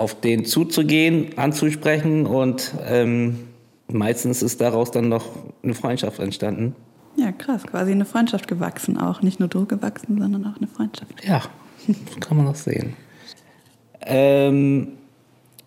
auf 0.03 0.21
denen 0.21 0.45
zuzugehen, 0.45 1.39
anzusprechen 1.39 2.27
und 2.27 2.75
ähm, 2.85 3.39
meistens 3.87 4.43
ist 4.43 4.61
daraus 4.61 4.91
dann 4.91 5.09
noch 5.09 5.27
eine 5.63 5.75
Freundschaft 5.75 6.19
entstanden. 6.19 6.75
Ja, 7.17 7.31
krass, 7.31 7.63
quasi 7.63 7.93
eine 7.93 8.05
Freundschaft 8.05 8.49
gewachsen 8.49 8.99
auch. 8.99 9.23
Nicht 9.23 9.39
nur 9.39 9.49
du 9.49 9.65
gewachsen, 9.65 10.19
sondern 10.19 10.45
auch 10.45 10.57
eine 10.57 10.67
Freundschaft. 10.67 11.13
Ja, 11.25 11.43
kann 12.21 12.37
man 12.37 12.47
das 12.47 12.65
sehen. 12.65 12.97
Ähm, 14.01 14.89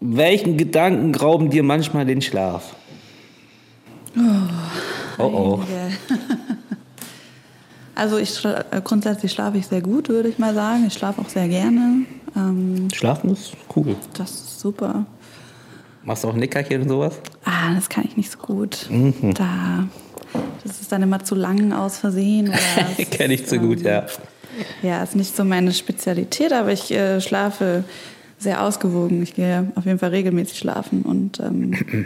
welchen 0.01 0.57
Gedanken 0.57 1.15
rauben 1.15 1.49
dir 1.49 1.63
manchmal 1.63 2.05
den 2.05 2.21
Schlaf? 2.21 2.75
Oh 5.17 5.23
oh. 5.23 5.63
Also 7.97 8.17
ich 8.17 8.43
äh, 8.43 8.81
grundsätzlich 8.83 9.31
schlafe 9.31 9.57
ich 9.57 9.67
sehr 9.67 9.79
gut, 9.79 10.09
würde 10.09 10.27
ich 10.27 10.37
mal 10.37 10.53
sagen. 10.53 10.83
Ich 10.85 10.93
schlafe 10.93 11.21
auch 11.21 11.29
sehr 11.29 11.47
gerne. 11.47 12.01
Ähm, 12.35 12.87
Schlafen 12.93 13.31
ist 13.31 13.53
cool. 13.75 13.95
das 14.17 14.31
ist 14.31 14.59
super. 14.59 15.05
Machst 16.03 16.23
du 16.23 16.27
auch 16.27 16.35
Nickerchen 16.35 16.83
und 16.83 16.89
sowas? 16.89 17.15
Ah, 17.45 17.73
das 17.73 17.89
kann 17.89 18.05
ich 18.05 18.15
nicht 18.15 18.31
so 18.31 18.37
gut. 18.37 18.87
Mhm. 18.89 19.33
Da, 19.33 19.87
das 20.63 20.81
ist 20.81 20.91
dann 20.91 21.01
immer 21.01 21.23
zu 21.23 21.33
lang 21.33 21.73
aus 21.73 21.97
Versehen. 21.97 22.49
Oder 22.49 22.59
es 22.97 23.09
Kenn 23.09 23.31
ich 23.31 23.47
zu 23.47 23.57
gut, 23.57 23.79
ähm, 23.79 23.85
ja. 23.85 24.05
Ja, 24.83 25.03
ist 25.03 25.15
nicht 25.15 25.35
so 25.35 25.43
meine 25.43 25.73
Spezialität, 25.73 26.53
aber 26.53 26.71
ich 26.71 26.91
äh, 26.91 27.19
schlafe 27.21 27.83
sehr 28.37 28.61
ausgewogen. 28.61 29.23
Ich 29.23 29.33
gehe 29.33 29.71
auf 29.75 29.85
jeden 29.85 29.99
Fall 29.99 30.11
regelmäßig 30.11 30.59
schlafen. 30.59 31.01
Und 31.01 31.39
ähm, 31.39 31.73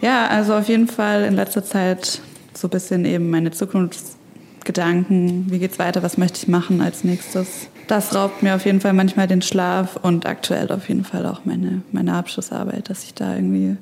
ja, 0.00 0.26
also 0.28 0.54
auf 0.54 0.68
jeden 0.68 0.88
Fall 0.88 1.24
in 1.24 1.34
letzter 1.34 1.64
Zeit 1.64 2.20
so 2.54 2.68
ein 2.68 2.70
bisschen 2.70 3.04
eben 3.04 3.30
meine 3.30 3.50
Zukunftsgedanken. 3.50 5.50
Wie 5.50 5.58
geht's 5.58 5.78
weiter? 5.78 6.02
Was 6.02 6.18
möchte 6.18 6.38
ich 6.38 6.48
machen 6.48 6.80
als 6.80 7.04
nächstes? 7.04 7.68
Das 7.88 8.14
raubt 8.14 8.42
mir 8.42 8.54
auf 8.54 8.64
jeden 8.64 8.80
Fall 8.80 8.92
manchmal 8.92 9.26
den 9.26 9.42
Schlaf 9.42 9.96
und 9.96 10.26
aktuell 10.26 10.70
auf 10.70 10.88
jeden 10.88 11.04
Fall 11.04 11.26
auch 11.26 11.44
meine, 11.44 11.82
meine 11.92 12.14
Abschlussarbeit, 12.14 12.88
dass 12.88 13.04
ich 13.04 13.14
da 13.14 13.34
irgendwie 13.34 13.76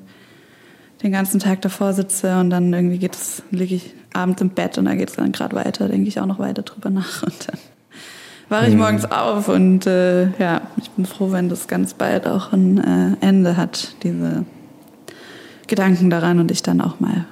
den 1.03 1.11
ganzen 1.11 1.39
Tag 1.39 1.61
davor 1.61 1.93
sitze 1.93 2.39
und 2.39 2.49
dann 2.49 2.73
irgendwie 2.73 2.97
geht 2.97 3.15
es, 3.15 3.43
liege 3.51 3.75
ich 3.75 3.93
abends 4.13 4.41
im 4.41 4.49
Bett 4.49 4.77
und 4.77 4.85
da 4.85 4.95
geht 4.95 5.09
es 5.09 5.15
dann 5.15 5.31
gerade 5.31 5.55
weiter, 5.55 5.87
denke 5.87 6.07
ich 6.07 6.19
auch 6.19 6.25
noch 6.25 6.39
weiter 6.39 6.61
drüber 6.61 6.89
nach 6.89 7.23
und 7.23 7.47
dann 7.47 7.59
wache 8.49 8.67
ich 8.67 8.75
morgens 8.75 9.09
auf 9.09 9.47
und 9.47 9.87
äh, 9.87 10.25
ja, 10.37 10.61
ich 10.77 10.89
bin 10.91 11.05
froh, 11.05 11.31
wenn 11.31 11.49
das 11.49 11.67
ganz 11.67 11.93
bald 11.93 12.27
auch 12.27 12.51
ein 12.51 12.77
äh, 12.77 13.25
Ende 13.25 13.55
hat, 13.55 13.95
diese 14.03 14.45
Gedanken 15.67 16.09
daran 16.09 16.39
und 16.39 16.51
ich 16.51 16.61
dann 16.61 16.81
auch 16.81 16.99
mal 16.99 17.25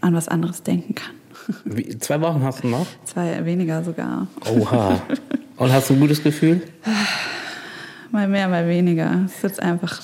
an 0.00 0.14
was 0.14 0.28
anderes 0.28 0.62
denken 0.62 0.94
kann. 0.94 1.14
Wie, 1.64 1.98
zwei 1.98 2.20
Wochen 2.22 2.42
hast 2.42 2.64
du 2.64 2.68
noch? 2.68 2.86
Zwei 3.04 3.44
weniger 3.44 3.84
sogar. 3.84 4.26
Oha. 4.50 5.02
Und 5.56 5.72
hast 5.72 5.90
du 5.90 5.94
ein 5.94 6.00
gutes 6.00 6.22
Gefühl? 6.22 6.62
Mal 8.10 8.28
mehr, 8.28 8.48
mal 8.48 8.68
weniger. 8.68 9.22
Es 9.26 9.36
ist 9.36 9.42
jetzt 9.42 9.62
einfach. 9.62 10.02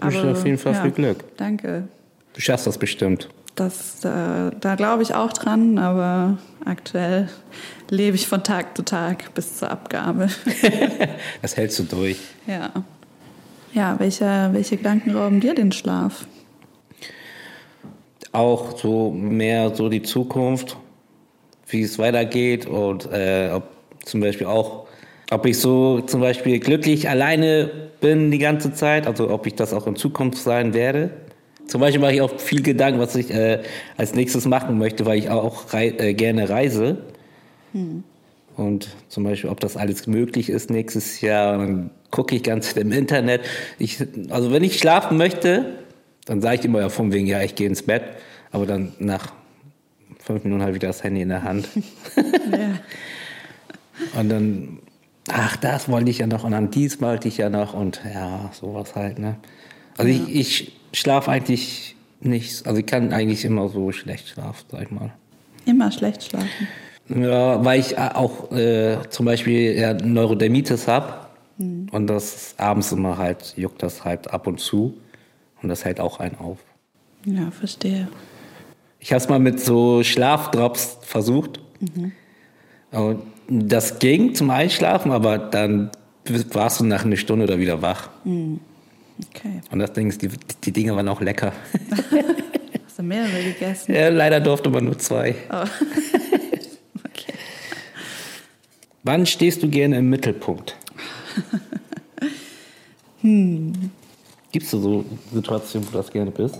Wünsche 0.00 0.22
dir 0.22 0.32
auf 0.32 0.44
jeden 0.44 0.58
Fall 0.58 0.74
viel 0.74 0.90
Glück. 0.90 1.24
Danke. 1.36 1.88
Du 2.34 2.40
schaffst 2.40 2.66
das 2.66 2.78
bestimmt. 2.78 3.28
Das, 3.54 4.04
äh, 4.04 4.50
da 4.60 4.74
glaube 4.76 5.02
ich 5.02 5.14
auch 5.14 5.32
dran, 5.32 5.78
aber 5.78 6.38
aktuell 6.64 7.28
lebe 7.90 8.14
ich 8.14 8.28
von 8.28 8.44
Tag 8.44 8.76
zu 8.76 8.84
Tag 8.84 9.34
bis 9.34 9.58
zur 9.58 9.70
Abgabe. 9.70 10.28
Das 11.42 11.56
hältst 11.56 11.78
du 11.78 11.82
durch. 11.84 12.18
ja. 12.46 12.70
Ja, 13.74 13.96
welche, 13.98 14.48
welche 14.52 14.78
Gedanken 14.78 15.14
rauben 15.14 15.40
dir 15.40 15.54
den 15.54 15.72
Schlaf? 15.72 16.26
Auch 18.32 18.78
so 18.78 19.10
mehr 19.10 19.74
so 19.74 19.90
die 19.90 20.02
Zukunft, 20.02 20.76
wie 21.68 21.82
es 21.82 21.98
weitergeht 21.98 22.66
und 22.66 23.06
äh, 23.12 23.50
ob 23.52 23.64
zum 24.04 24.20
Beispiel 24.20 24.46
auch, 24.46 24.87
ob 25.30 25.46
ich 25.46 25.58
so 25.58 26.00
zum 26.00 26.20
Beispiel 26.20 26.58
glücklich 26.58 27.08
alleine 27.08 27.70
bin 28.00 28.30
die 28.30 28.38
ganze 28.38 28.72
Zeit, 28.72 29.06
also 29.06 29.30
ob 29.30 29.46
ich 29.46 29.54
das 29.54 29.72
auch 29.72 29.86
in 29.86 29.96
Zukunft 29.96 30.38
sein 30.38 30.74
werde. 30.74 31.10
Zum 31.66 31.80
Beispiel 31.80 32.00
mache 32.00 32.14
ich 32.14 32.22
auch 32.22 32.38
viel 32.38 32.62
Gedanken, 32.62 32.98
was 32.98 33.14
ich 33.14 33.30
äh, 33.30 33.62
als 33.96 34.14
nächstes 34.14 34.46
machen 34.46 34.78
möchte, 34.78 35.04
weil 35.04 35.18
ich 35.18 35.28
auch 35.28 35.72
rei 35.72 35.88
äh, 35.98 36.14
gerne 36.14 36.48
reise. 36.48 36.98
Hm. 37.72 38.04
Und 38.56 38.88
zum 39.08 39.24
Beispiel, 39.24 39.50
ob 39.50 39.60
das 39.60 39.76
alles 39.76 40.06
möglich 40.06 40.48
ist 40.48 40.70
nächstes 40.70 41.20
Jahr. 41.20 41.58
dann 41.58 41.90
gucke 42.10 42.34
ich 42.34 42.42
ganz 42.42 42.72
im 42.72 42.90
Internet. 42.90 43.42
Ich, 43.78 44.02
also 44.30 44.50
wenn 44.50 44.64
ich 44.64 44.78
schlafen 44.78 45.16
möchte, 45.16 45.76
dann 46.24 46.40
sage 46.40 46.56
ich 46.56 46.64
immer 46.64 46.80
ja 46.80 46.88
von 46.88 47.12
wegen, 47.12 47.26
ja, 47.26 47.42
ich 47.42 47.54
gehe 47.54 47.68
ins 47.68 47.82
Bett. 47.82 48.02
Aber 48.50 48.66
dann 48.66 48.94
nach 48.98 49.32
fünf 50.18 50.42
Minuten 50.44 50.62
habe 50.62 50.72
ich 50.72 50.78
das 50.78 51.04
Handy 51.04 51.22
in 51.22 51.28
der 51.28 51.42
Hand. 51.42 51.68
ja. 52.16 52.80
Und 54.18 54.28
dann, 54.28 54.78
ach, 55.32 55.56
das 55.56 55.88
wollte 55.88 56.10
ich 56.10 56.18
ja 56.18 56.26
noch 56.26 56.44
und 56.44 56.52
dann 56.52 56.70
dies 56.70 57.00
wollte 57.00 57.28
ich 57.28 57.38
ja 57.38 57.50
noch 57.50 57.74
und 57.74 58.00
ja, 58.12 58.50
sowas 58.52 58.94
halt, 58.94 59.18
ne? 59.18 59.36
Also 59.96 60.10
ja. 60.10 60.20
ich, 60.28 60.34
ich 60.34 60.80
schlafe 60.92 61.30
eigentlich 61.30 61.96
nicht, 62.20 62.66
also 62.66 62.78
ich 62.78 62.86
kann 62.86 63.12
eigentlich 63.12 63.44
immer 63.44 63.68
so 63.68 63.92
schlecht 63.92 64.28
schlafen, 64.28 64.64
sag 64.70 64.82
ich 64.82 64.90
mal. 64.90 65.12
Immer 65.66 65.90
schlecht 65.92 66.24
schlafen? 66.24 66.68
Ja, 67.08 67.64
weil 67.64 67.80
ich 67.80 67.98
auch 67.98 68.52
äh, 68.52 68.98
zum 69.08 69.26
Beispiel 69.26 69.78
ja, 69.78 69.94
Neurodermitis 69.94 70.88
habe 70.88 71.14
mhm. 71.56 71.88
und 71.90 72.06
das 72.06 72.54
abends 72.58 72.92
immer 72.92 73.18
halt, 73.18 73.54
juckt 73.56 73.82
das 73.82 74.04
halt 74.04 74.30
ab 74.30 74.46
und 74.46 74.60
zu 74.60 74.98
und 75.62 75.68
das 75.68 75.84
hält 75.84 76.00
auch 76.00 76.20
einen 76.20 76.36
auf. 76.36 76.58
Ja, 77.24 77.50
verstehe. 77.50 78.08
Ich 79.00 79.12
habe 79.12 79.22
es 79.22 79.28
mal 79.28 79.38
mit 79.38 79.60
so 79.60 80.02
Schlafdrops 80.02 80.98
versucht. 81.02 81.60
Mhm. 81.80 82.12
Und 82.90 83.22
das 83.48 83.98
ging 83.98 84.34
zum 84.34 84.50
Einschlafen, 84.50 85.10
aber 85.10 85.38
dann 85.38 85.90
warst 86.52 86.80
du 86.80 86.84
nach 86.84 87.04
einer 87.04 87.16
Stunde 87.16 87.44
oder 87.44 87.58
wieder 87.58 87.80
wach. 87.80 88.10
Mhm. 88.24 88.60
Okay. 89.30 89.60
Und 89.70 89.78
das 89.80 89.92
Ding 89.92 90.08
ist, 90.08 90.22
die, 90.22 90.28
die 90.64 90.72
Dinge 90.72 90.94
waren 90.94 91.08
auch 91.08 91.20
lecker. 91.20 91.52
Hast 92.86 92.98
du 92.98 93.02
mehrere 93.02 93.42
gegessen? 93.42 93.94
Ja, 93.94 94.08
leider 94.10 94.40
durfte 94.40 94.70
man 94.70 94.84
nur 94.84 94.98
zwei. 94.98 95.34
Oh. 95.50 95.56
okay. 97.04 97.32
Wann 99.02 99.26
stehst 99.26 99.62
du 99.62 99.68
gerne 99.68 99.98
im 99.98 100.10
Mittelpunkt? 100.10 100.76
hm. 103.22 103.72
Gibt 104.52 104.64
es 104.64 104.70
so 104.70 105.04
Situationen, 105.32 105.88
wo 105.88 105.92
du 105.92 105.98
das 105.98 106.10
gerne 106.10 106.30
bist? 106.30 106.58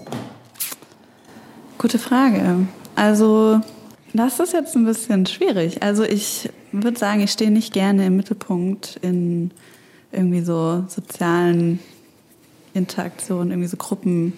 Gute 1.79 1.99
Frage. 1.99 2.67
Also, 2.97 3.61
das 4.15 4.41
ist 4.41 4.53
jetzt 4.53 4.75
ein 4.77 4.85
bisschen 4.85 5.27
schwierig. 5.27 5.83
Also, 5.83 6.05
ich 6.05 6.51
würde 6.73 6.99
sagen, 6.99 7.21
ich 7.21 7.31
stehe 7.31 7.51
nicht 7.51 7.73
gerne 7.73 8.07
im 8.07 8.17
Mittelpunkt 8.17 8.99
in 9.03 9.51
irgendwie 10.13 10.41
so 10.41 10.85
sozialen 10.89 11.81
Interaktionen, 12.75 13.51
irgendwie 13.51 13.69
so 13.69 13.77
Gruppen, 13.77 14.33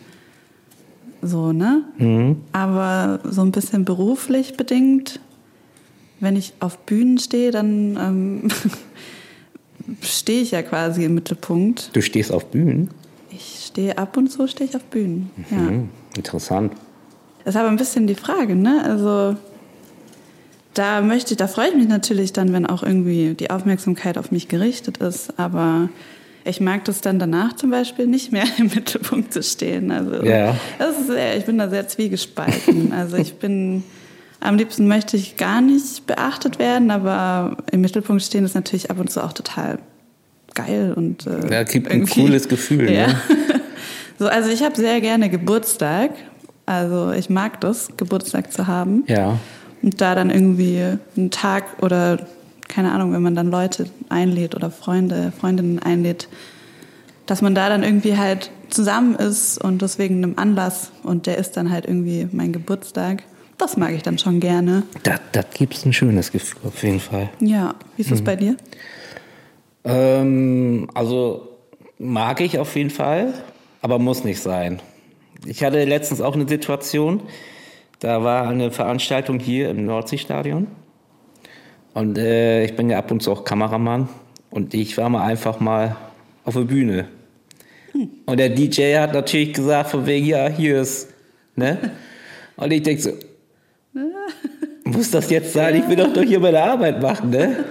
so, 1.22 1.52
ne? 1.52 1.84
Mhm. 1.98 2.36
Aber 2.52 3.20
so 3.24 3.42
ein 3.42 3.52
bisschen 3.52 3.84
beruflich 3.84 4.56
bedingt, 4.56 5.20
wenn 6.18 6.36
ich 6.36 6.54
auf 6.60 6.78
Bühnen 6.78 7.18
stehe, 7.18 7.50
dann 7.50 7.96
ähm, 7.96 8.48
stehe 10.02 10.42
ich 10.42 10.50
ja 10.50 10.62
quasi 10.62 11.04
im 11.04 11.14
Mittelpunkt. 11.14 11.90
Du 11.94 12.02
stehst 12.02 12.32
auf 12.32 12.46
Bühnen? 12.46 12.90
Ich 13.30 13.66
stehe 13.66 13.96
ab 13.98 14.16
und 14.16 14.30
zu 14.30 14.46
stehe 14.46 14.68
ich 14.68 14.76
auf 14.76 14.84
Bühnen. 14.84 15.30
Mhm. 15.50 15.56
Ja. 15.56 16.16
Interessant. 16.16 16.72
Das 17.44 17.54
ist 17.54 17.60
aber 17.60 17.68
ein 17.68 17.76
bisschen 17.76 18.06
die 18.06 18.14
Frage, 18.14 18.54
ne? 18.54 18.82
Also 18.84 19.36
da 20.74 21.00
möchte 21.00 21.32
ich, 21.32 21.36
da 21.36 21.48
freue 21.48 21.68
ich 21.68 21.74
mich 21.74 21.88
natürlich 21.88 22.32
dann, 22.32 22.52
wenn 22.52 22.66
auch 22.66 22.82
irgendwie 22.82 23.34
die 23.34 23.50
Aufmerksamkeit 23.50 24.18
auf 24.18 24.30
mich 24.30 24.48
gerichtet 24.48 24.98
ist. 24.98 25.38
Aber 25.38 25.88
ich 26.44 26.60
mag 26.60 26.84
das 26.84 27.00
dann 27.00 27.18
danach 27.18 27.54
zum 27.54 27.70
Beispiel 27.70 28.06
nicht 28.06 28.32
mehr 28.32 28.44
im 28.58 28.66
Mittelpunkt 28.66 29.32
zu 29.32 29.42
stehen. 29.42 29.90
Also 29.90 30.24
ja. 30.24 30.56
das 30.78 30.98
ist 30.98 31.06
sehr, 31.08 31.36
ich 31.36 31.44
bin 31.44 31.58
da 31.58 31.68
sehr 31.68 31.88
zwiegespalten. 31.88 32.92
Also 32.96 33.16
ich 33.16 33.34
bin 33.34 33.82
am 34.40 34.56
liebsten 34.56 34.88
möchte 34.88 35.16
ich 35.16 35.36
gar 35.36 35.60
nicht 35.60 36.06
beachtet 36.06 36.58
werden, 36.58 36.90
aber 36.90 37.58
im 37.70 37.82
Mittelpunkt 37.82 38.22
stehen 38.22 38.44
ist 38.44 38.54
natürlich 38.54 38.90
ab 38.90 38.98
und 38.98 39.10
zu 39.10 39.22
auch 39.22 39.34
total 39.34 39.78
geil 40.54 40.94
und 40.96 41.26
äh, 41.26 41.52
ja, 41.52 41.62
gibt 41.62 41.90
ein 41.90 42.06
cooles 42.06 42.48
Gefühl. 42.48 42.90
Ja. 42.90 43.08
Ne? 43.08 43.20
so, 44.18 44.26
also 44.28 44.50
ich 44.50 44.62
habe 44.62 44.76
sehr 44.76 45.00
gerne 45.00 45.28
Geburtstag. 45.28 46.12
Also 46.64 47.12
ich 47.12 47.28
mag 47.28 47.60
das, 47.60 47.88
Geburtstag 47.96 48.52
zu 48.52 48.66
haben. 48.66 49.04
Ja. 49.06 49.38
Und 49.82 50.00
da 50.00 50.14
dann 50.14 50.30
irgendwie 50.30 50.98
einen 51.16 51.30
Tag 51.30 51.82
oder 51.82 52.26
keine 52.68 52.92
Ahnung, 52.92 53.12
wenn 53.12 53.22
man 53.22 53.34
dann 53.34 53.50
Leute 53.50 53.86
einlädt 54.08 54.54
oder 54.54 54.70
Freunde, 54.70 55.32
Freundinnen 55.38 55.80
einlädt, 55.80 56.28
dass 57.26 57.42
man 57.42 57.54
da 57.54 57.68
dann 57.68 57.82
irgendwie 57.82 58.16
halt 58.16 58.50
zusammen 58.70 59.14
ist 59.16 59.58
und 59.62 59.82
deswegen 59.82 60.16
einem 60.16 60.34
Anlass 60.36 60.92
und 61.02 61.26
der 61.26 61.38
ist 61.38 61.56
dann 61.56 61.70
halt 61.70 61.86
irgendwie 61.86 62.28
mein 62.32 62.52
Geburtstag. 62.52 63.24
Das 63.58 63.76
mag 63.76 63.92
ich 63.92 64.02
dann 64.02 64.18
schon 64.18 64.40
gerne. 64.40 64.84
Da, 65.02 65.16
da 65.32 65.42
gibt 65.42 65.74
es 65.74 65.84
ein 65.84 65.92
schönes 65.92 66.32
Gefühl 66.32 66.60
auf 66.64 66.82
jeden 66.82 67.00
Fall. 67.00 67.28
Ja, 67.40 67.74
wie 67.96 68.02
ist 68.02 68.10
das 68.10 68.20
mhm. 68.20 68.24
bei 68.24 68.36
dir? 68.36 68.56
Ähm, 69.84 70.88
also 70.94 71.48
mag 71.98 72.40
ich 72.40 72.58
auf 72.58 72.74
jeden 72.76 72.90
Fall, 72.90 73.34
aber 73.82 73.98
muss 73.98 74.24
nicht 74.24 74.40
sein. 74.40 74.80
Ich 75.44 75.62
hatte 75.62 75.84
letztens 75.84 76.20
auch 76.20 76.34
eine 76.34 76.48
Situation, 76.48 77.22
da 78.00 78.24
war 78.24 78.48
eine 78.48 78.70
Veranstaltung 78.70 79.38
hier 79.38 79.70
im 79.70 79.86
Nordseestadion 79.86 80.66
und 81.94 82.18
äh, 82.18 82.64
ich 82.64 82.76
bin 82.76 82.90
ja 82.90 82.98
ab 82.98 83.10
und 83.10 83.22
zu 83.22 83.32
auch 83.32 83.44
Kameramann. 83.44 84.08
Und 84.50 84.74
ich 84.74 84.96
war 84.96 85.08
mal 85.08 85.24
einfach 85.24 85.60
mal 85.60 85.96
auf 86.44 86.54
der 86.54 86.62
Bühne. 86.62 87.08
Hm. 87.92 88.08
Und 88.26 88.38
der 88.38 88.48
DJ 88.48 88.96
hat 88.96 89.12
natürlich 89.12 89.52
gesagt, 89.52 89.90
von 89.90 90.06
wegen, 90.06 90.26
ja, 90.26 90.48
hier 90.48 90.80
ist, 90.80 91.08
ne? 91.56 91.78
Und 92.56 92.72
ich 92.72 92.82
denke 92.82 93.02
so, 93.02 93.10
muss 94.84 95.10
das 95.10 95.30
jetzt 95.30 95.52
sein? 95.52 95.76
Ich 95.76 95.88
will 95.88 95.96
doch 95.96 96.12
doch 96.12 96.22
hier 96.22 96.40
meine 96.40 96.62
Arbeit 96.62 97.00
machen, 97.00 97.30
ne? 97.30 97.64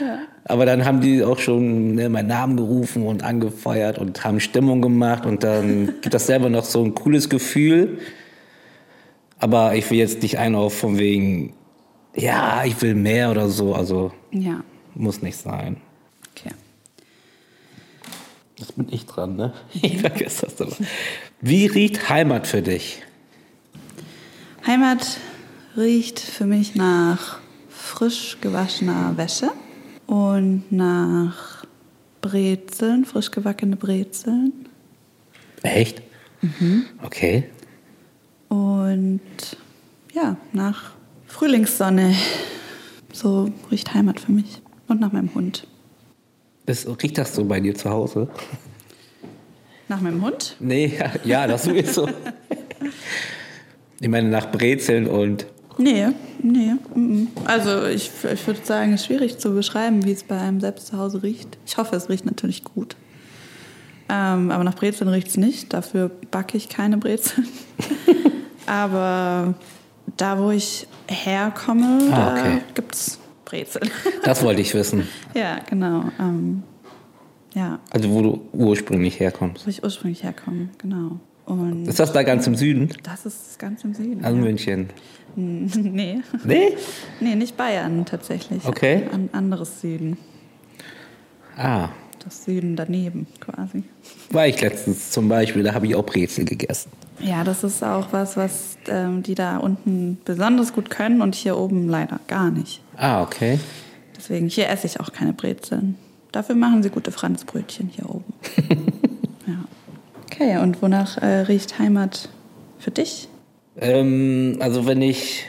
Ja. 0.00 0.18
Aber 0.44 0.66
dann 0.66 0.84
haben 0.84 1.00
die 1.00 1.22
auch 1.22 1.38
schon 1.38 1.94
ne, 1.94 2.08
meinen 2.08 2.28
Namen 2.28 2.56
gerufen 2.56 3.06
und 3.06 3.22
angefeuert 3.22 3.98
und 3.98 4.24
haben 4.24 4.40
Stimmung 4.40 4.82
gemacht 4.82 5.24
und 5.26 5.44
dann 5.44 5.86
gibt 6.00 6.12
das 6.12 6.26
selber 6.26 6.48
noch 6.48 6.64
so 6.64 6.82
ein 6.82 6.94
cooles 6.94 7.28
Gefühl. 7.28 7.98
Aber 9.40 9.74
ich 9.74 9.90
will 9.90 9.98
jetzt 9.98 10.22
nicht 10.22 10.38
einen 10.38 10.54
auf 10.54 10.78
von 10.78 10.98
wegen, 10.98 11.54
ja, 12.14 12.64
ich 12.64 12.80
will 12.82 12.94
mehr 12.94 13.30
oder 13.30 13.48
so. 13.48 13.74
Also 13.74 14.12
ja. 14.30 14.62
muss 14.94 15.22
nicht 15.22 15.38
sein. 15.38 15.78
Okay. 16.30 16.54
Jetzt 18.56 18.76
bin 18.76 18.88
ich 18.90 19.06
dran, 19.06 19.36
ne? 19.36 19.54
Ich 19.72 19.98
vergesse 19.98 20.46
das 20.46 20.60
immer. 20.60 20.88
Wie 21.40 21.66
riecht 21.66 22.10
Heimat 22.10 22.46
für 22.46 22.60
dich? 22.60 23.02
Heimat 24.66 25.18
riecht 25.76 26.20
für 26.20 26.44
mich 26.44 26.74
nach 26.74 27.38
frisch 27.70 28.36
gewaschener 28.42 29.16
Wäsche 29.16 29.50
und 30.06 30.70
nach 30.70 31.64
Brezeln, 32.20 33.06
frisch 33.06 33.30
gewackene 33.30 33.76
Brezeln. 33.76 34.52
Echt? 35.62 36.02
Mhm. 36.42 36.84
Okay. 37.02 37.44
Und 38.50 39.20
ja, 40.12 40.36
nach 40.52 40.90
Frühlingssonne. 41.26 42.14
So 43.12 43.50
riecht 43.70 43.94
Heimat 43.94 44.20
für 44.20 44.32
mich. 44.32 44.60
Und 44.88 45.00
nach 45.00 45.12
meinem 45.12 45.32
Hund. 45.34 45.66
Das, 46.66 46.86
riecht 47.02 47.16
das 47.16 47.34
so 47.34 47.44
bei 47.44 47.60
dir 47.60 47.74
zu 47.74 47.88
Hause? 47.88 48.28
Nach 49.88 50.00
meinem 50.00 50.22
Hund? 50.22 50.56
Nee, 50.58 50.92
ja, 50.98 51.12
ja 51.24 51.46
das 51.46 51.64
sowieso. 51.64 52.08
ich 54.00 54.08
meine, 54.08 54.28
nach 54.28 54.50
Brezeln 54.50 55.06
und. 55.06 55.46
Nee, 55.78 56.08
nee. 56.42 56.74
Also, 57.44 57.86
ich, 57.86 58.10
ich 58.32 58.46
würde 58.46 58.60
sagen, 58.64 58.92
es 58.92 59.02
ist 59.02 59.06
schwierig 59.06 59.38
zu 59.38 59.54
beschreiben, 59.54 60.04
wie 60.04 60.12
es 60.12 60.24
bei 60.24 60.38
einem 60.38 60.60
selbst 60.60 60.88
zu 60.88 60.98
Hause 60.98 61.22
riecht. 61.22 61.56
Ich 61.66 61.76
hoffe, 61.76 61.94
es 61.94 62.08
riecht 62.08 62.26
natürlich 62.26 62.64
gut. 62.64 62.96
Ähm, 64.08 64.50
aber 64.50 64.64
nach 64.64 64.74
Brezeln 64.74 65.08
riecht 65.08 65.28
es 65.28 65.36
nicht. 65.36 65.72
Dafür 65.72 66.10
backe 66.32 66.56
ich 66.56 66.68
keine 66.68 66.98
Brezeln. 66.98 67.46
aber 68.66 69.54
da, 70.16 70.38
wo 70.38 70.50
ich 70.50 70.86
herkomme, 71.08 72.10
ah, 72.12 72.32
okay. 72.32 72.42
da 72.42 72.60
gibt 72.74 72.94
es 72.94 73.18
Brezel. 73.44 73.82
Das 74.24 74.42
wollte 74.42 74.60
ich 74.60 74.74
wissen. 74.74 75.08
ja, 75.34 75.58
genau. 75.68 76.04
Ähm, 76.18 76.62
ja. 77.54 77.80
Also 77.90 78.10
wo 78.10 78.22
du 78.22 78.48
ursprünglich 78.52 79.18
herkommst. 79.18 79.66
Wo 79.66 79.70
ich 79.70 79.82
ursprünglich 79.82 80.22
herkomme, 80.22 80.68
genau. 80.78 81.18
Und 81.46 81.88
ist 81.88 81.98
das 81.98 82.12
da 82.12 82.22
ganz 82.22 82.46
im 82.46 82.54
Süden? 82.54 82.90
Das 83.02 83.26
ist 83.26 83.58
ganz 83.58 83.82
im 83.82 83.92
Süden. 83.92 84.24
Also 84.24 84.36
ja. 84.36 84.42
München? 84.42 84.90
Nee. 85.36 86.22
Nee? 86.44 86.76
Nee, 87.20 87.36
nicht 87.36 87.56
Bayern 87.56 88.04
tatsächlich. 88.04 88.64
Okay. 88.66 89.04
Ein 89.12 89.30
anderes 89.32 89.80
Süden. 89.80 90.16
Ah. 91.56 91.90
Das 92.24 92.44
Süden 92.44 92.74
daneben 92.74 93.28
quasi. 93.38 93.84
War 94.30 94.48
ich 94.48 94.60
letztens 94.60 95.12
zum 95.12 95.28
Beispiel, 95.28 95.62
da 95.62 95.72
habe 95.72 95.86
ich 95.86 95.94
auch 95.94 96.04
Brezel 96.04 96.44
gegessen. 96.44 96.90
Ja, 97.22 97.44
das 97.44 97.64
ist 97.64 97.82
auch 97.82 98.12
was, 98.12 98.36
was 98.36 98.78
ähm, 98.88 99.22
die 99.22 99.34
da 99.34 99.58
unten 99.58 100.18
besonders 100.24 100.72
gut 100.72 100.90
können 100.90 101.20
und 101.20 101.34
hier 101.34 101.56
oben 101.56 101.88
leider 101.88 102.20
gar 102.26 102.50
nicht. 102.50 102.82
Ah, 102.96 103.22
okay. 103.22 103.58
Deswegen, 104.16 104.48
hier 104.48 104.68
esse 104.68 104.86
ich 104.86 105.00
auch 105.00 105.12
keine 105.12 105.32
Brezeln. 105.32 105.96
Dafür 106.32 106.54
machen 106.54 106.82
sie 106.82 106.90
gute 106.90 107.12
Franzbrötchen 107.12 107.88
hier 107.88 108.08
oben. 108.08 108.32
ja. 109.46 109.64
Okay, 110.24 110.58
und 110.58 110.80
wonach 110.82 111.18
äh, 111.18 111.40
riecht 111.40 111.78
Heimat 111.78 112.28
für 112.78 112.90
dich? 112.90 113.28
Ähm, 113.78 114.56
also 114.60 114.86
wenn 114.86 115.02
ich 115.02 115.44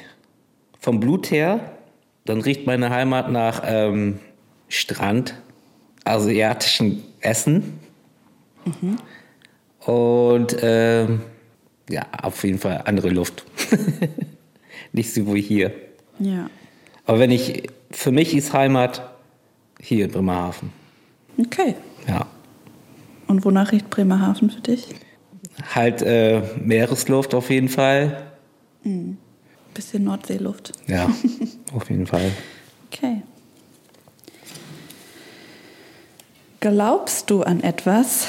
vom 0.79 0.99
Blut 0.99 1.31
her, 1.31 1.60
dann 2.25 2.41
riecht 2.41 2.65
meine 2.65 2.89
Heimat 2.89 3.31
nach 3.31 3.62
ähm, 3.65 4.19
Strand, 4.67 5.36
asiatischen 6.03 7.03
Essen. 7.19 7.79
Mhm. 8.65 8.97
Und 9.86 10.55
ähm, 10.62 11.21
ja, 11.91 12.06
auf 12.21 12.43
jeden 12.43 12.60
Fall 12.60 12.84
andere 12.86 13.10
Luft. 13.10 13.45
Nicht 14.93 15.13
so 15.13 15.34
wie 15.34 15.41
hier. 15.41 15.73
Ja. 16.19 16.49
Aber 17.06 17.19
wenn 17.19 17.32
ich, 17.32 17.69
für 17.91 18.12
mich 18.12 18.36
ist 18.36 18.54
Heimat 18.54 19.01
hier 19.80 20.06
in 20.06 20.12
Bremerhaven. 20.12 20.71
Okay. 21.38 21.75
Ja. 22.08 22.25
Und 23.27 23.45
wonach 23.45 23.71
riecht 23.71 23.89
Bremerhaven 23.89 24.49
für 24.49 24.62
dich? 24.62 24.88
Halt 25.73 26.01
äh, 26.01 26.41
Meeresluft 26.63 27.34
auf 27.34 27.49
jeden 27.49 27.69
Fall. 27.69 28.32
Mhm. 28.84 29.17
Bisschen 29.73 30.04
Nordseeluft. 30.04 30.73
Ja, 30.88 31.10
auf 31.73 31.89
jeden 31.89 32.08
Fall. 32.08 32.32
Okay. 32.91 33.21
Glaubst 36.60 37.30
du 37.30 37.41
an 37.41 37.63
etwas? 37.63 38.27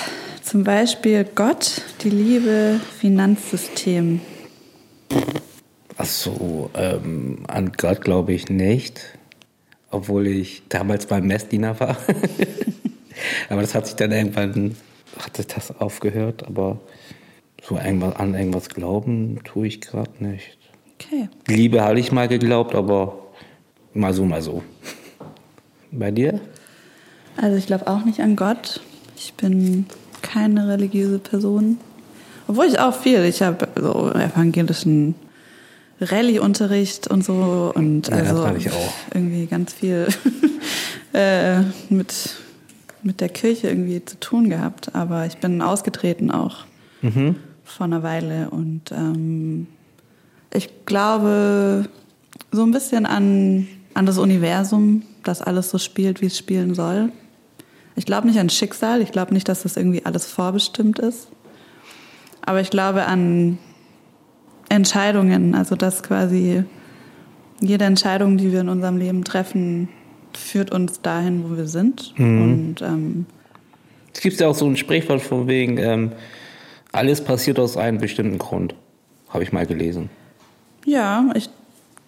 Zum 0.52 0.64
Beispiel 0.64 1.24
Gott, 1.34 1.80
die 2.02 2.10
Liebe, 2.10 2.78
Finanzsystem. 2.98 4.20
Ach 5.96 6.04
so, 6.04 6.68
ähm, 6.74 7.38
an 7.48 7.72
Gott 7.74 8.02
glaube 8.02 8.34
ich 8.34 8.50
nicht. 8.50 9.00
Obwohl 9.90 10.26
ich 10.26 10.64
damals 10.68 11.06
beim 11.06 11.26
Messdiener 11.26 11.80
war. 11.80 11.96
aber 13.48 13.62
das 13.62 13.74
hat 13.74 13.86
sich 13.86 13.96
dann 13.96 14.12
irgendwann, 14.12 14.76
hatte 15.18 15.42
das 15.42 15.74
aufgehört. 15.80 16.46
Aber 16.46 16.80
so 17.62 17.78
irgendwas, 17.78 18.16
an 18.16 18.34
irgendwas 18.34 18.68
glauben 18.68 19.40
tue 19.44 19.68
ich 19.68 19.80
gerade 19.80 20.22
nicht. 20.22 20.58
Okay. 21.00 21.30
Liebe 21.48 21.80
habe 21.80 21.98
ich 21.98 22.12
mal 22.12 22.28
geglaubt, 22.28 22.74
aber 22.74 23.16
mal 23.94 24.12
so, 24.12 24.26
mal 24.26 24.42
so. 24.42 24.62
Bei 25.90 26.10
dir? 26.10 26.42
Also 27.38 27.56
ich 27.56 27.64
glaube 27.64 27.86
auch 27.86 28.04
nicht 28.04 28.20
an 28.20 28.36
Gott. 28.36 28.82
Ich 29.16 29.32
bin 29.32 29.86
keine 30.22 30.68
religiöse 30.68 31.18
Person. 31.18 31.78
Obwohl 32.48 32.66
ich 32.66 32.78
auch 32.80 32.94
viel, 32.94 33.24
ich 33.24 33.42
habe 33.42 33.68
so 33.76 34.10
evangelischen 34.12 35.14
Rallye-Unterricht 36.00 37.06
und 37.08 37.24
so 37.24 37.72
und 37.74 38.08
Ja, 38.08 38.16
also 38.16 38.46
irgendwie 39.14 39.46
ganz 39.46 39.72
viel 39.72 40.08
äh, 41.12 41.60
mit, 41.88 42.14
mit 43.02 43.20
der 43.20 43.28
Kirche 43.28 43.68
irgendwie 43.68 44.04
zu 44.04 44.18
tun 44.18 44.48
gehabt. 44.50 44.94
Aber 44.94 45.26
ich 45.26 45.36
bin 45.38 45.62
ausgetreten 45.62 46.30
auch 46.30 46.64
Mhm. 47.02 47.34
vor 47.64 47.86
einer 47.86 48.04
Weile 48.04 48.50
und 48.50 48.92
ähm, 48.92 49.66
ich 50.54 50.70
glaube 50.86 51.88
so 52.52 52.62
ein 52.62 52.70
bisschen 52.70 53.06
an, 53.06 53.66
an 53.94 54.06
das 54.06 54.18
Universum, 54.18 55.02
das 55.24 55.42
alles 55.42 55.70
so 55.70 55.78
spielt, 55.78 56.20
wie 56.22 56.26
es 56.26 56.38
spielen 56.38 56.74
soll. 56.76 57.10
Ich 57.94 58.06
glaube 58.06 58.26
nicht 58.26 58.38
an 58.38 58.48
Schicksal, 58.50 59.02
ich 59.02 59.12
glaube 59.12 59.34
nicht, 59.34 59.48
dass 59.48 59.62
das 59.62 59.76
irgendwie 59.76 60.04
alles 60.04 60.26
vorbestimmt 60.26 60.98
ist. 60.98 61.28
Aber 62.44 62.60
ich 62.60 62.70
glaube 62.70 63.04
an 63.06 63.58
Entscheidungen, 64.68 65.54
also 65.54 65.76
dass 65.76 66.02
quasi 66.02 66.64
jede 67.60 67.84
Entscheidung, 67.84 68.38
die 68.38 68.50
wir 68.52 68.60
in 68.62 68.68
unserem 68.68 68.96
Leben 68.96 69.24
treffen, 69.24 69.88
führt 70.32 70.72
uns 70.72 71.02
dahin, 71.02 71.44
wo 71.44 71.56
wir 71.56 71.66
sind. 71.66 72.14
Und 72.18 72.76
ähm, 72.82 73.26
Es 74.14 74.20
gibt 74.20 74.40
ja 74.40 74.48
auch 74.48 74.54
so 74.54 74.66
ein 74.66 74.76
Sprichwort 74.76 75.20
von 75.20 75.46
wegen, 75.46 75.78
ähm, 75.78 76.12
alles 76.90 77.22
passiert 77.22 77.58
aus 77.58 77.76
einem 77.76 77.98
bestimmten 77.98 78.38
Grund. 78.38 78.74
Habe 79.28 79.44
ich 79.44 79.52
mal 79.52 79.66
gelesen. 79.66 80.10
Ja, 80.84 81.30
ich 81.34 81.48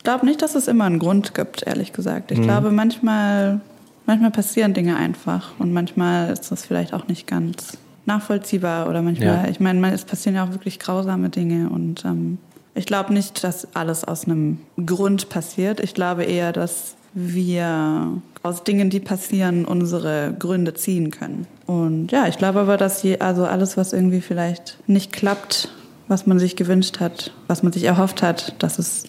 glaube 0.03 0.27
nicht, 0.27 0.42
dass 0.42 0.55
es 0.55 0.68
immer 0.68 0.85
einen 0.85 0.99
Grund 0.99 1.35
gibt, 1.35 1.66
ehrlich 1.66 1.92
gesagt. 1.92 2.31
Ich 2.33 2.42
glaube, 2.42 2.70
manchmal, 2.70 3.61
manchmal 4.07 4.31
passieren 4.31 4.75
Dinge 4.75 4.97
einfach 4.97 5.53
und 5.59 5.73
manchmal 5.73 6.31
ist 6.31 6.51
das 6.51 6.64
vielleicht 6.67 6.93
auch 6.95 7.09
nicht 7.09 7.27
ganz 7.27 7.79
nachvollziehbar 8.07 8.88
oder 8.88 9.03
manchmal, 9.03 9.45
Ja. 9.45 9.49
ich 9.49 9.61
meine, 9.61 9.93
es 9.93 10.05
passieren 10.05 10.37
ja 10.37 10.45
auch 10.45 10.51
wirklich 10.51 10.79
grausame 10.79 11.31
Dinge 11.31 11.71
und 11.71 12.05
ähm, 12.05 12.38
ich 12.75 12.87
glaube 12.87 13.12
nicht, 13.14 13.45
dass 13.45 13.69
alles 13.75 14.05
aus 14.05 14.25
einem 14.25 14.59
Grund 14.85 15.29
passiert. 15.29 15.81
Ich 15.81 15.95
glaube 15.95 16.25
eher, 16.25 16.53
dass 16.53 16.97
wir 17.14 18.21
aus 18.43 18.64
Dingen, 18.64 18.90
die 18.90 18.99
passieren, 19.01 19.64
unsere 19.64 20.35
Gründe 20.38 20.75
ziehen 20.75 21.11
können. 21.12 21.47
Und 21.67 22.11
ja, 22.11 22.27
ich 22.27 22.37
glaube 22.37 22.61
aber, 22.61 22.77
dass 22.77 23.03
je, 23.05 23.21
also 23.21 23.47
alles, 23.47 23.77
was 23.77 23.93
irgendwie 23.93 24.21
vielleicht 24.21 24.77
nicht 24.88 25.12
klappt, 25.12 25.71
was 26.09 26.27
man 26.27 26.38
sich 26.40 26.57
gewünscht 26.57 26.99
hat, 27.01 27.33
was 27.47 27.62
man 27.62 27.73
sich 27.73 27.85
erhofft 27.85 28.23
hat, 28.23 28.57
dass 28.62 28.79
es 28.81 29.05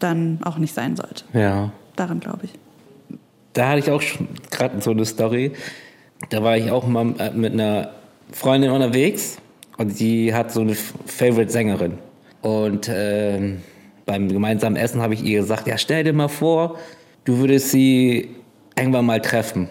dann 0.00 0.40
auch 0.42 0.58
nicht 0.58 0.74
sein 0.74 0.96
sollte. 0.96 1.24
Ja. 1.32 1.70
Daran 1.96 2.18
glaube 2.20 2.40
ich. 2.46 2.50
Da 3.52 3.70
hatte 3.70 3.80
ich 3.80 3.90
auch 3.90 4.00
schon 4.00 4.28
gerade 4.50 4.80
so 4.80 4.90
eine 4.90 5.04
Story. 5.04 5.52
Da 6.28 6.42
war 6.42 6.56
ich 6.56 6.70
auch 6.70 6.86
mal 6.86 7.14
äh, 7.18 7.30
mit 7.30 7.52
einer 7.52 7.90
Freundin 8.32 8.70
unterwegs 8.70 9.38
und 9.78 9.98
die 9.98 10.32
hat 10.34 10.52
so 10.52 10.60
eine 10.60 10.74
Favorite-Sängerin. 10.74 11.98
Und 12.42 12.90
ähm, 12.92 13.62
beim 14.06 14.28
gemeinsamen 14.28 14.76
Essen 14.76 15.00
habe 15.00 15.14
ich 15.14 15.22
ihr 15.22 15.40
gesagt, 15.40 15.66
ja 15.66 15.78
stell 15.78 16.04
dir 16.04 16.12
mal 16.12 16.28
vor, 16.28 16.78
du 17.24 17.38
würdest 17.38 17.70
sie 17.70 18.30
irgendwann 18.76 19.06
mal 19.06 19.20
treffen. 19.20 19.68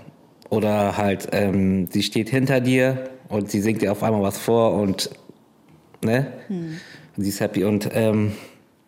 Oder 0.49 0.97
halt, 0.97 1.27
ähm, 1.31 1.87
sie 1.91 2.01
steht 2.03 2.29
hinter 2.29 2.59
dir 2.59 3.09
und 3.27 3.51
sie 3.51 3.61
singt 3.61 3.81
dir 3.81 3.91
auf 3.91 4.01
einmal 4.01 4.23
was 4.23 4.37
vor 4.37 4.73
und 4.73 5.11
ne? 6.03 6.27
Und 7.15 7.23
sie 7.23 7.29
ist 7.29 7.39
happy. 7.39 7.63
Und 7.63 7.89
ähm, 7.93 8.33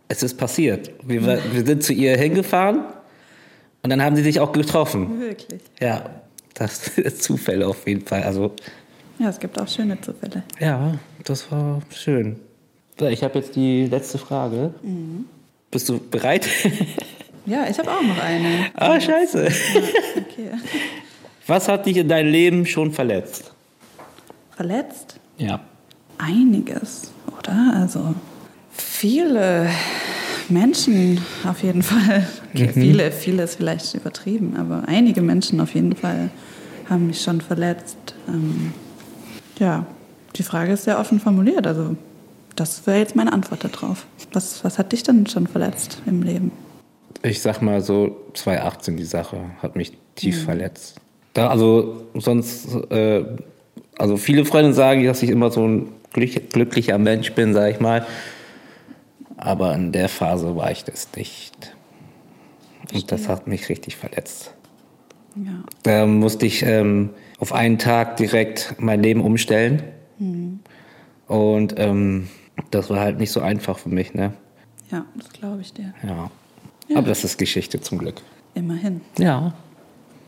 es 0.08 0.24
ist 0.24 0.38
passiert. 0.38 0.92
Wir, 1.06 1.22
wir 1.26 1.66
sind 1.66 1.84
zu 1.84 1.94
ihr 1.94 2.18
hingefahren 2.18 2.86
und 3.84 3.90
dann 3.90 4.02
haben 4.02 4.16
sie 4.16 4.24
sich 4.24 4.40
auch 4.40 4.52
getroffen. 4.52 5.20
Wirklich. 5.20 5.62
Ja, 5.80 6.10
das 6.54 6.88
ist 6.98 7.24
Zufälle 7.24 7.68
auf 7.68 7.88
jeden 7.88 8.06
Fall. 8.06 8.24
Also, 8.24 8.54
Ja, 9.20 9.30
es 9.30 9.40
gibt 9.40 9.60
auch 9.60 9.68
schöne 9.68 10.00
Zufälle. 10.02 10.44
ja, 10.60 10.96
das 11.24 11.52
war 11.52 11.82
schön. 11.94 12.38
Ich 13.00 13.24
habe 13.24 13.40
jetzt 13.40 13.56
die 13.56 13.86
letzte 13.88 14.18
Frage. 14.20 14.74
Bist 15.72 15.90
du 15.90 16.00
bereit? 16.00 16.48
Ja, 17.48 17.66
ich 17.68 17.80
habe 17.80 17.90
auch 17.90 18.04
noch 18.04 18.22
eine. 18.24 18.68
ah, 18.76 19.02
scheiße. 19.02 19.46
Okay. 19.46 20.52
Was 21.48 21.68
hat 21.68 21.88
dich 21.88 21.98
in 21.98 22.08
deinem 22.08 22.32
Leben 22.32 22.68
schon 22.68 22.92
verletzt? 22.94 23.52
Verletzt? 24.56 25.16
Ja. 25.40 25.60
Einiges, 26.20 27.12
oder? 27.36 27.74
Also 27.78 28.14
viele 28.72 29.68
Menschen 30.52 31.20
auf 31.48 31.64
jeden 31.64 31.84
Fall. 31.84 32.28
Okay, 32.54 32.70
Viele, 32.74 33.12
viele 33.12 33.44
ist 33.44 33.56
vielleicht 33.56 33.94
übertrieben, 33.96 34.56
aber 34.58 34.84
einige 34.88 35.22
Menschen 35.22 35.60
auf 35.62 35.74
jeden 35.74 35.96
Fall 35.96 36.30
haben 36.90 37.08
mich 37.08 37.22
schon 37.22 37.42
verletzt. 37.42 37.98
Ähm, 38.28 38.74
ja, 39.60 39.86
die 40.36 40.44
Frage 40.44 40.74
ist 40.74 40.84
sehr 40.84 41.00
offen 41.00 41.20
formuliert. 41.20 41.66
Also 41.66 41.96
das 42.56 42.86
wäre 42.86 43.00
jetzt 43.00 43.16
meine 43.16 43.34
Antwort 43.34 43.64
darauf. 43.64 44.06
Was, 44.34 44.64
was 44.64 44.78
hat 44.78 44.92
dich 44.92 45.04
denn 45.04 45.28
schon 45.28 45.48
verletzt 45.48 46.02
im 46.06 46.24
Leben? 46.24 46.52
Ich 47.24 47.42
sag 47.42 47.62
mal 47.62 47.82
so, 47.82 48.18
2018 48.34 48.98
die 48.98 49.04
Sache 49.04 49.38
hat 49.62 49.76
mich 49.76 49.94
tief 50.16 50.44
verletzt. 50.44 51.00
Da, 51.34 51.50
also 51.50 52.04
sonst, 52.16 52.68
äh, 52.90 53.24
also 53.98 54.18
viele 54.18 54.46
Freunde 54.46 54.74
sagen, 54.74 55.06
dass 55.06 55.24
ich 55.24 55.30
immer 55.30 55.52
so 55.52 55.66
ein 55.66 55.90
glück, 56.14 56.50
glücklicher 56.50 56.98
Mensch 56.98 57.32
bin, 57.34 57.54
sag 57.54 57.72
ich 57.72 57.80
mal. 57.80 58.06
Aber 59.42 59.74
in 59.74 59.92
der 59.92 60.08
Phase 60.08 60.56
war 60.56 60.72
ich 60.72 60.86
das 60.86 61.10
nicht. 61.16 61.76
Und 62.94 63.12
das 63.12 63.28
hat 63.28 63.48
mich 63.48 63.68
richtig 63.70 63.98
verletzt. 63.98 64.54
Ja. 65.36 65.64
Da 65.84 66.06
musste 66.06 66.46
ich 66.46 66.64
ähm, 66.64 67.10
auf 67.40 67.52
einen 67.52 67.78
Tag 67.78 68.18
direkt 68.18 68.76
mein 68.80 69.02
Leben 69.02 69.22
umstellen. 69.22 69.84
Und 71.28 71.74
ähm, 71.78 72.28
das 72.70 72.90
war 72.90 73.00
halt 73.00 73.18
nicht 73.18 73.32
so 73.32 73.42
einfach 73.42 73.80
für 73.80 73.90
mich, 73.90 74.14
ne? 74.14 74.34
Ja, 74.92 75.06
das 75.16 75.30
glaube 75.30 75.62
ich 75.62 75.74
dir. 75.74 75.94
Ja. 76.04 76.30
Aber 76.96 77.08
das 77.08 77.24
ist 77.24 77.38
Geschichte 77.38 77.82
zum 77.82 77.98
Glück. 77.98 78.22
Immerhin. 78.54 79.02
Ja. 79.18 79.54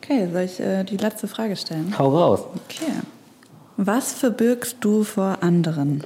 Okay, 0.02 0.28
soll 0.32 0.41
ich 0.41 0.60
äh, 0.60 0.84
die 0.84 0.97
letzte 0.97 1.28
Frage 1.28 1.56
stellen? 1.56 1.93
Hau 1.99 2.10
raus. 2.17 2.45
Okay. 2.65 2.91
Was 3.78 4.13
verbirgst 4.13 4.78
du 4.80 5.04
vor 5.04 5.38
anderen? 5.41 6.04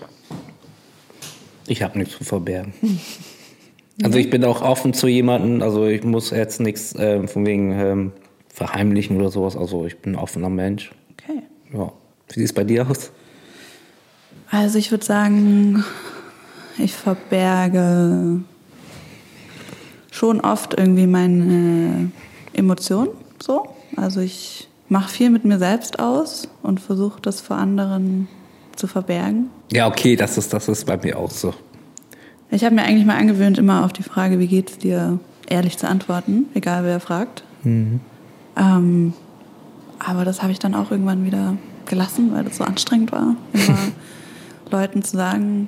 Ich 1.67 1.83
habe 1.83 1.97
nichts 1.97 2.17
zu 2.17 2.23
verbergen. 2.23 2.73
Also 4.03 4.19
ich 4.19 4.29
bin 4.29 4.45
auch 4.45 4.61
offen 4.61 4.93
zu 4.93 5.07
jemandem, 5.07 5.63
also 5.63 5.87
ich 5.87 6.03
muss 6.03 6.29
jetzt 6.29 6.59
nichts 6.59 6.93
ähm, 6.99 7.27
von 7.27 7.47
wegen 7.47 7.71
ähm, 7.71 8.11
verheimlichen 8.47 9.17
oder 9.17 9.31
sowas. 9.31 9.57
Also 9.57 9.87
ich 9.87 9.97
bin 9.97 10.13
ein 10.13 10.19
offener 10.19 10.51
Mensch. 10.51 10.91
Okay. 11.13 11.41
Ja. 11.73 11.91
Wie 12.27 12.39
sieht 12.39 12.45
es 12.45 12.53
bei 12.53 12.63
dir 12.63 12.87
aus? 12.87 13.11
Also 14.51 14.77
ich 14.77 14.91
würde 14.91 15.03
sagen, 15.03 15.83
ich 16.77 16.93
verberge 16.93 18.41
schon 20.11 20.41
oft 20.41 20.75
irgendwie 20.75 21.07
meine 21.07 22.11
Emotionen 22.53 23.09
so. 23.41 23.67
Also 23.95 24.21
ich 24.21 24.67
mache 24.89 25.09
viel 25.09 25.29
mit 25.29 25.43
mir 25.43 25.57
selbst 25.57 25.99
aus 25.99 26.47
und 26.61 26.79
versuche 26.79 27.19
das 27.21 27.41
vor 27.41 27.57
anderen 27.57 28.27
zu 28.77 28.87
verbergen. 28.87 29.49
Ja, 29.71 29.87
okay, 29.87 30.15
das 30.15 30.37
ist, 30.37 30.53
das 30.53 30.67
ist 30.67 30.85
bei 30.85 30.97
mir 30.97 31.17
auch 31.17 31.31
so. 31.31 31.53
Ich 32.49 32.63
habe 32.63 32.75
mir 32.75 32.83
eigentlich 32.83 33.05
mal 33.05 33.17
angewöhnt, 33.17 33.57
immer 33.57 33.83
auf 33.83 33.91
die 33.91 34.03
Frage, 34.03 34.39
wie 34.39 34.47
geht's 34.47 34.77
dir, 34.77 35.19
ehrlich 35.49 35.77
zu 35.77 35.87
antworten, 35.87 36.45
egal 36.53 36.83
wer 36.83 36.99
fragt. 36.99 37.43
Mhm. 37.63 37.99
Ähm, 38.55 39.13
aber 39.99 40.25
das 40.25 40.41
habe 40.41 40.51
ich 40.51 40.59
dann 40.59 40.75
auch 40.75 40.91
irgendwann 40.91 41.25
wieder 41.25 41.57
gelassen, 41.85 42.31
weil 42.33 42.43
das 42.43 42.57
so 42.57 42.63
anstrengend 42.63 43.11
war, 43.11 43.35
immer 43.53 43.77
Leuten 44.71 45.03
zu 45.03 45.17
sagen, 45.17 45.67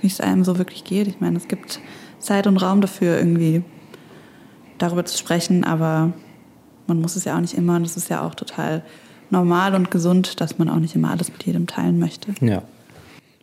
wie 0.00 0.06
es 0.06 0.20
einem 0.20 0.44
so 0.44 0.58
wirklich 0.58 0.84
geht. 0.84 1.08
Ich 1.08 1.20
meine, 1.20 1.36
es 1.36 1.48
gibt 1.48 1.80
Zeit 2.18 2.46
und 2.46 2.56
Raum 2.56 2.80
dafür, 2.80 3.18
irgendwie 3.18 3.62
darüber 4.78 5.04
zu 5.04 5.16
sprechen, 5.16 5.64
aber 5.64 6.12
man 6.86 7.00
muss 7.00 7.16
es 7.16 7.24
ja 7.24 7.36
auch 7.36 7.40
nicht 7.40 7.54
immer 7.54 7.76
und 7.76 7.84
es 7.84 7.96
ist 7.96 8.08
ja 8.08 8.22
auch 8.22 8.34
total 8.34 8.82
normal 9.30 9.74
und 9.74 9.90
gesund, 9.90 10.40
dass 10.40 10.58
man 10.58 10.68
auch 10.68 10.78
nicht 10.78 10.94
immer 10.94 11.10
alles 11.10 11.30
mit 11.30 11.44
jedem 11.44 11.66
teilen 11.66 11.98
möchte. 11.98 12.34
Ja. 12.40 12.62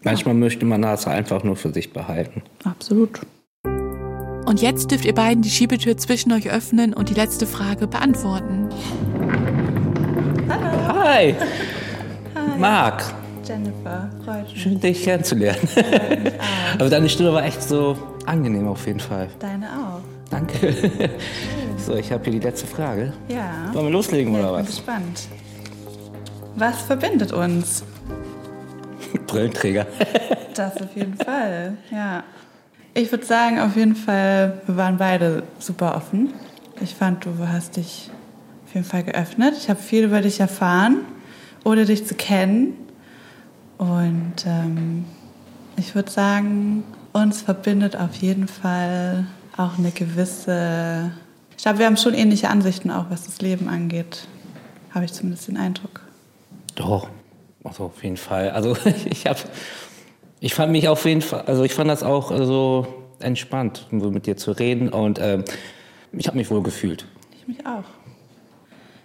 Manchmal 0.03 0.35
ja. 0.35 0.39
möchte 0.39 0.65
man 0.65 0.81
das 0.81 1.07
einfach 1.07 1.43
nur 1.43 1.55
für 1.55 1.73
sich 1.73 1.91
behalten. 1.93 2.43
Absolut. 2.63 3.21
Und 4.45 4.61
jetzt 4.61 4.91
dürft 4.91 5.05
ihr 5.05 5.15
beiden 5.15 5.41
die 5.41 5.49
Schiebetür 5.49 5.97
zwischen 5.97 6.31
euch 6.31 6.51
öffnen 6.51 6.93
und 6.93 7.09
die 7.09 7.15
letzte 7.15 7.47
Frage 7.47 7.87
beantworten. 7.87 8.69
Hallo. 10.47 11.03
Hi. 11.03 11.35
Hi. 12.35 12.59
Marc. 12.59 13.03
Jennifer, 13.43 14.09
freut 14.23 14.51
mich. 14.51 14.61
Schön, 14.61 14.79
dich 14.79 15.03
kennenzulernen. 15.03 15.67
Aber 16.79 16.89
deine 16.89 17.09
Stimme 17.09 17.33
war 17.33 17.43
echt 17.43 17.61
so 17.63 17.97
angenehm 18.25 18.67
auf 18.67 18.85
jeden 18.85 18.99
Fall. 18.99 19.29
Deine 19.39 19.67
auch. 19.67 20.01
Danke. 20.29 20.75
So, 21.77 21.95
ich 21.95 22.11
habe 22.11 22.23
hier 22.23 22.33
die 22.33 22.39
letzte 22.39 22.65
Frage. 22.65 23.13
Ja. 23.27 23.69
Wollen 23.73 23.85
wir 23.85 23.91
loslegen 23.91 24.33
ja, 24.33 24.39
oder 24.39 24.49
ich 24.49 24.55
bin 24.55 24.67
was? 24.67 24.75
gespannt. 24.75 25.27
Was 26.55 26.83
verbindet 26.83 27.33
uns? 27.33 27.83
Brillenträger. 29.27 29.85
Das 30.55 30.77
auf 30.81 30.95
jeden 30.95 31.17
Fall, 31.17 31.75
ja. 31.91 32.23
Ich 32.93 33.11
würde 33.11 33.25
sagen, 33.25 33.59
auf 33.59 33.75
jeden 33.75 33.97
Fall, 33.97 34.61
wir 34.65 34.77
waren 34.77 34.95
beide 34.95 35.43
super 35.59 35.97
offen. 35.97 36.33
Ich 36.79 36.95
fand, 36.95 37.25
du 37.25 37.31
hast 37.45 37.75
dich 37.75 38.09
auf 38.65 38.73
jeden 38.73 38.85
Fall 38.85 39.03
geöffnet. 39.03 39.55
Ich 39.57 39.69
habe 39.69 39.81
viel 39.81 40.05
über 40.05 40.21
dich 40.21 40.39
erfahren, 40.39 40.99
ohne 41.65 41.83
dich 41.83 42.07
zu 42.07 42.15
kennen. 42.15 42.73
Und 43.77 44.45
ähm, 44.45 45.03
ich 45.75 45.93
würde 45.93 46.09
sagen, 46.09 46.85
uns 47.11 47.41
verbindet 47.41 47.97
auf 47.97 48.15
jeden 48.15 48.47
Fall 48.47 49.25
auch 49.57 49.77
eine 49.77 49.91
gewisse. 49.91 51.11
Ich 51.57 51.63
glaube, 51.63 51.79
wir 51.79 51.85
haben 51.85 51.97
schon 51.97 52.13
ähnliche 52.13 52.49
Ansichten, 52.49 52.91
auch 52.91 53.07
was 53.09 53.25
das 53.25 53.41
Leben 53.41 53.67
angeht. 53.67 54.25
Habe 54.91 55.03
ich 55.03 55.11
zumindest 55.11 55.49
den 55.49 55.57
Eindruck. 55.57 56.04
Doch, 56.75 57.09
also 57.63 57.85
auf 57.85 58.03
jeden 58.03 58.17
Fall. 58.17 58.51
Also 58.51 58.77
ich 59.09 59.25
habe, 59.25 59.39
ich 60.39 60.53
fand 60.53 60.71
mich 60.71 60.87
auf 60.87 61.05
jeden 61.05 61.21
Fall, 61.21 61.41
also 61.41 61.63
ich 61.63 61.73
fand 61.73 61.89
das 61.89 62.03
auch 62.03 62.35
so 62.35 62.87
entspannt, 63.19 63.87
mit 63.91 64.27
dir 64.27 64.37
zu 64.37 64.51
reden 64.51 64.89
und 64.89 65.19
ähm, 65.21 65.45
ich 66.11 66.27
habe 66.27 66.37
mich 66.37 66.49
wohl 66.51 66.61
gefühlt. 66.61 67.05
Ich 67.37 67.47
mich 67.47 67.65
auch. 67.65 67.83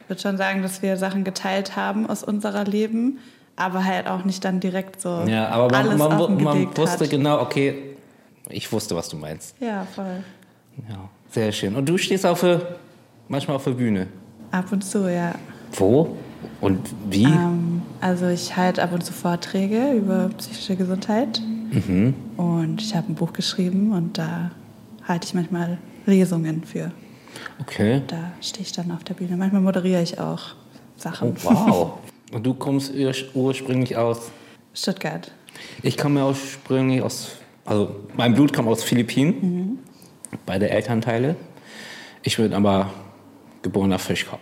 Ich 0.02 0.08
würde 0.08 0.22
schon 0.22 0.36
sagen, 0.36 0.62
dass 0.62 0.82
wir 0.82 0.96
Sachen 0.96 1.24
geteilt 1.24 1.76
haben 1.76 2.08
aus 2.08 2.24
unserer 2.24 2.64
Leben, 2.64 3.18
aber 3.56 3.84
halt 3.84 4.08
auch 4.08 4.24
nicht 4.24 4.44
dann 4.44 4.58
direkt 4.58 5.00
so. 5.00 5.24
Ja, 5.26 5.48
aber 5.48 5.68
man, 5.70 5.88
alles 5.88 5.98
man, 5.98 6.42
man 6.42 6.76
wusste 6.76 7.04
hat. 7.04 7.10
genau, 7.10 7.40
okay, 7.40 7.96
ich 8.48 8.70
wusste, 8.72 8.96
was 8.96 9.08
du 9.08 9.16
meinst. 9.16 9.54
Ja, 9.60 9.86
voll. 9.94 10.24
Ja, 10.88 11.08
sehr 11.28 11.52
schön. 11.52 11.76
Und 11.76 11.88
du 11.88 11.96
stehst 11.96 12.26
auf 12.26 12.40
der, 12.40 12.60
manchmal 13.28 13.56
auf 13.56 13.64
der 13.64 13.72
Bühne. 13.72 14.08
Ab 14.50 14.72
und 14.72 14.82
zu, 14.82 15.10
ja. 15.10 15.34
Wo? 15.72 16.16
Und 16.60 16.80
wie? 17.08 17.24
Ähm, 17.24 17.82
also 18.00 18.28
ich 18.28 18.56
halte 18.56 18.82
ab 18.82 18.92
und 18.92 19.04
zu 19.04 19.12
Vorträge 19.12 19.92
über 19.92 20.30
psychische 20.38 20.76
Gesundheit. 20.76 21.40
Mhm. 21.70 22.14
Und 22.36 22.80
ich 22.82 22.94
habe 22.94 23.12
ein 23.12 23.14
Buch 23.14 23.32
geschrieben 23.32 23.92
und 23.92 24.18
da 24.18 24.50
halte 25.06 25.26
ich 25.26 25.34
manchmal 25.34 25.78
Lesungen 26.06 26.64
für. 26.64 26.90
Okay. 27.60 28.02
Da 28.08 28.32
stehe 28.40 28.62
ich 28.64 28.72
dann 28.72 28.90
auf 28.90 29.04
der 29.04 29.14
Bühne. 29.14 29.36
Manchmal 29.36 29.60
moderiere 29.62 30.02
ich 30.02 30.18
auch 30.18 30.40
Sachen. 30.96 31.36
Oh, 31.44 31.44
wow. 31.44 31.92
Und 32.32 32.44
du 32.44 32.54
kommst 32.54 32.92
ur 32.94 33.12
ursprünglich 33.34 33.96
aus? 33.96 34.30
Stuttgart. 34.74 35.30
Ich 35.82 35.98
komme 35.98 36.24
ursprünglich 36.24 37.02
aus, 37.02 37.36
also 37.64 37.96
mein 38.16 38.34
Blut 38.34 38.52
kommt 38.52 38.68
aus 38.68 38.82
Philippinen, 38.82 39.34
Mhm. 39.40 39.78
beide 40.46 40.70
Elternteile. 40.70 41.36
Ich 42.22 42.36
bin 42.36 42.52
aber 42.52 42.90
geborener 43.62 43.98
Fischkopf. 43.98 44.40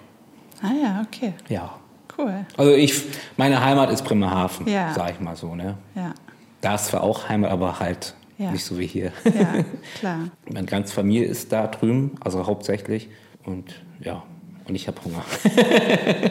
Ah 0.63 0.73
ja, 0.83 1.05
okay. 1.07 1.35
Ja. 1.49 1.75
Cool. 2.19 2.45
Also 2.57 2.73
ich, 2.73 3.03
meine 3.37 3.65
Heimat 3.65 3.91
ist 3.91 4.03
Bremerhaven, 4.05 4.67
Ja. 4.69 4.93
sag 4.93 5.13
ich 5.13 5.21
mal 5.21 5.37
so. 5.37 5.55
Ne? 5.55 5.77
Ja, 5.95 6.13
Da 6.61 6.75
ist 6.75 6.87
zwar 6.87 7.03
auch 7.05 7.29
Heimat, 7.29 7.51
aber 7.53 7.79
halt 7.79 8.15
Ja. 8.39 8.51
nicht 8.51 8.65
so 8.65 8.77
wie 8.79 8.87
hier. 8.87 9.13
ja, 9.25 9.65
klar. 10.01 10.19
Meine 10.53 10.67
ganze 10.67 10.93
Familie 10.95 11.27
ist 11.27 11.53
da 11.53 11.67
drüben, 11.69 12.13
also 12.21 12.47
hauptsächlich. 12.47 13.09
Und 13.45 13.75
ja, 14.01 14.23
und 14.67 14.75
ich 14.75 14.89
habe 14.89 14.99
Hunger. 15.05 15.23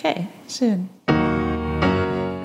Okay, 0.00 0.28
schön. 0.48 0.88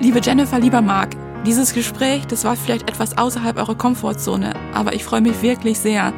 Liebe 0.00 0.18
Jennifer, 0.20 0.58
lieber 0.58 0.82
Marc, 0.82 1.10
dieses 1.46 1.72
Gespräch, 1.72 2.26
das 2.26 2.44
war 2.44 2.56
vielleicht 2.56 2.90
etwas 2.90 3.16
außerhalb 3.16 3.56
eurer 3.58 3.76
Komfortzone, 3.76 4.54
aber 4.74 4.92
ich 4.94 5.04
freue 5.04 5.20
mich 5.20 5.40
wirklich 5.40 5.78
sehr, 5.78 6.12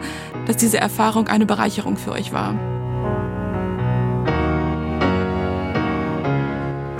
dass 0.46 0.56
diese 0.56 0.78
Erfahrung 0.78 1.28
eine 1.28 1.44
Bereicherung 1.44 1.98
für 1.98 2.12
euch 2.12 2.32
war. 2.32 2.54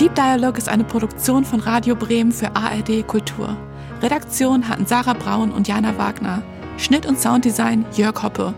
Deep 0.06 0.14
Dialog 0.14 0.56
ist 0.56 0.68
eine 0.68 0.84
Produktion 0.84 1.44
von 1.44 1.58
Radio 1.58 1.96
Bremen 1.96 2.30
für 2.30 2.54
ARD 2.54 3.04
Kultur. 3.08 3.56
Redaktion 4.00 4.68
hatten 4.68 4.86
Sarah 4.86 5.14
Braun 5.14 5.50
und 5.50 5.66
Jana 5.66 5.98
Wagner. 5.98 6.44
Schnitt 6.76 7.06
und 7.06 7.18
Sounddesign 7.18 7.84
Jörg 7.96 8.22
Hoppe. 8.22 8.54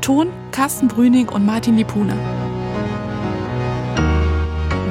Ton 0.00 0.28
Carsten 0.52 0.86
Brüning 0.86 1.28
und 1.28 1.44
Martin 1.44 1.76
Lipune. 1.76 2.14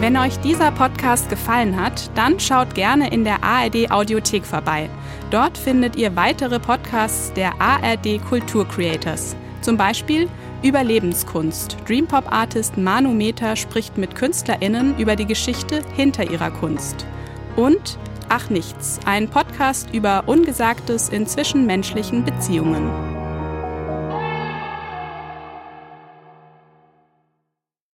Wenn 0.01 0.17
euch 0.17 0.37
dieser 0.39 0.71
Podcast 0.71 1.29
gefallen 1.29 1.81
hat, 1.81 2.11
dann 2.15 2.41
schaut 2.41 2.75
gerne 2.75 3.09
in 3.09 3.23
der 3.23 3.41
ARD 3.41 3.89
Audiothek 3.89 4.45
vorbei. 4.45 4.89
Dort 5.29 5.57
findet 5.57 5.95
ihr 5.95 6.13
weitere 6.17 6.59
Podcasts 6.59 7.31
der 7.31 7.53
ARD 7.61 8.21
Kultur 8.27 8.67
Creators. 8.67 9.33
Zum 9.61 9.77
Beispiel 9.77 10.27
Überlebenskunst. 10.63 11.77
Dreampop 11.87 12.31
Artist 12.31 12.77
Manu 12.77 13.13
Meter 13.13 13.55
spricht 13.55 13.97
mit 13.97 14.15
KünstlerInnen 14.15 14.97
über 14.97 15.15
die 15.15 15.25
Geschichte 15.25 15.81
hinter 15.95 16.29
ihrer 16.29 16.51
Kunst. 16.51 17.05
Und 17.55 17.97
Ach 18.29 18.49
Nichts, 18.49 18.99
ein 19.05 19.27
Podcast 19.27 19.93
über 19.93 20.23
Ungesagtes 20.27 21.09
in 21.09 21.27
zwischenmenschlichen 21.27 22.23
Beziehungen. 22.23 23.10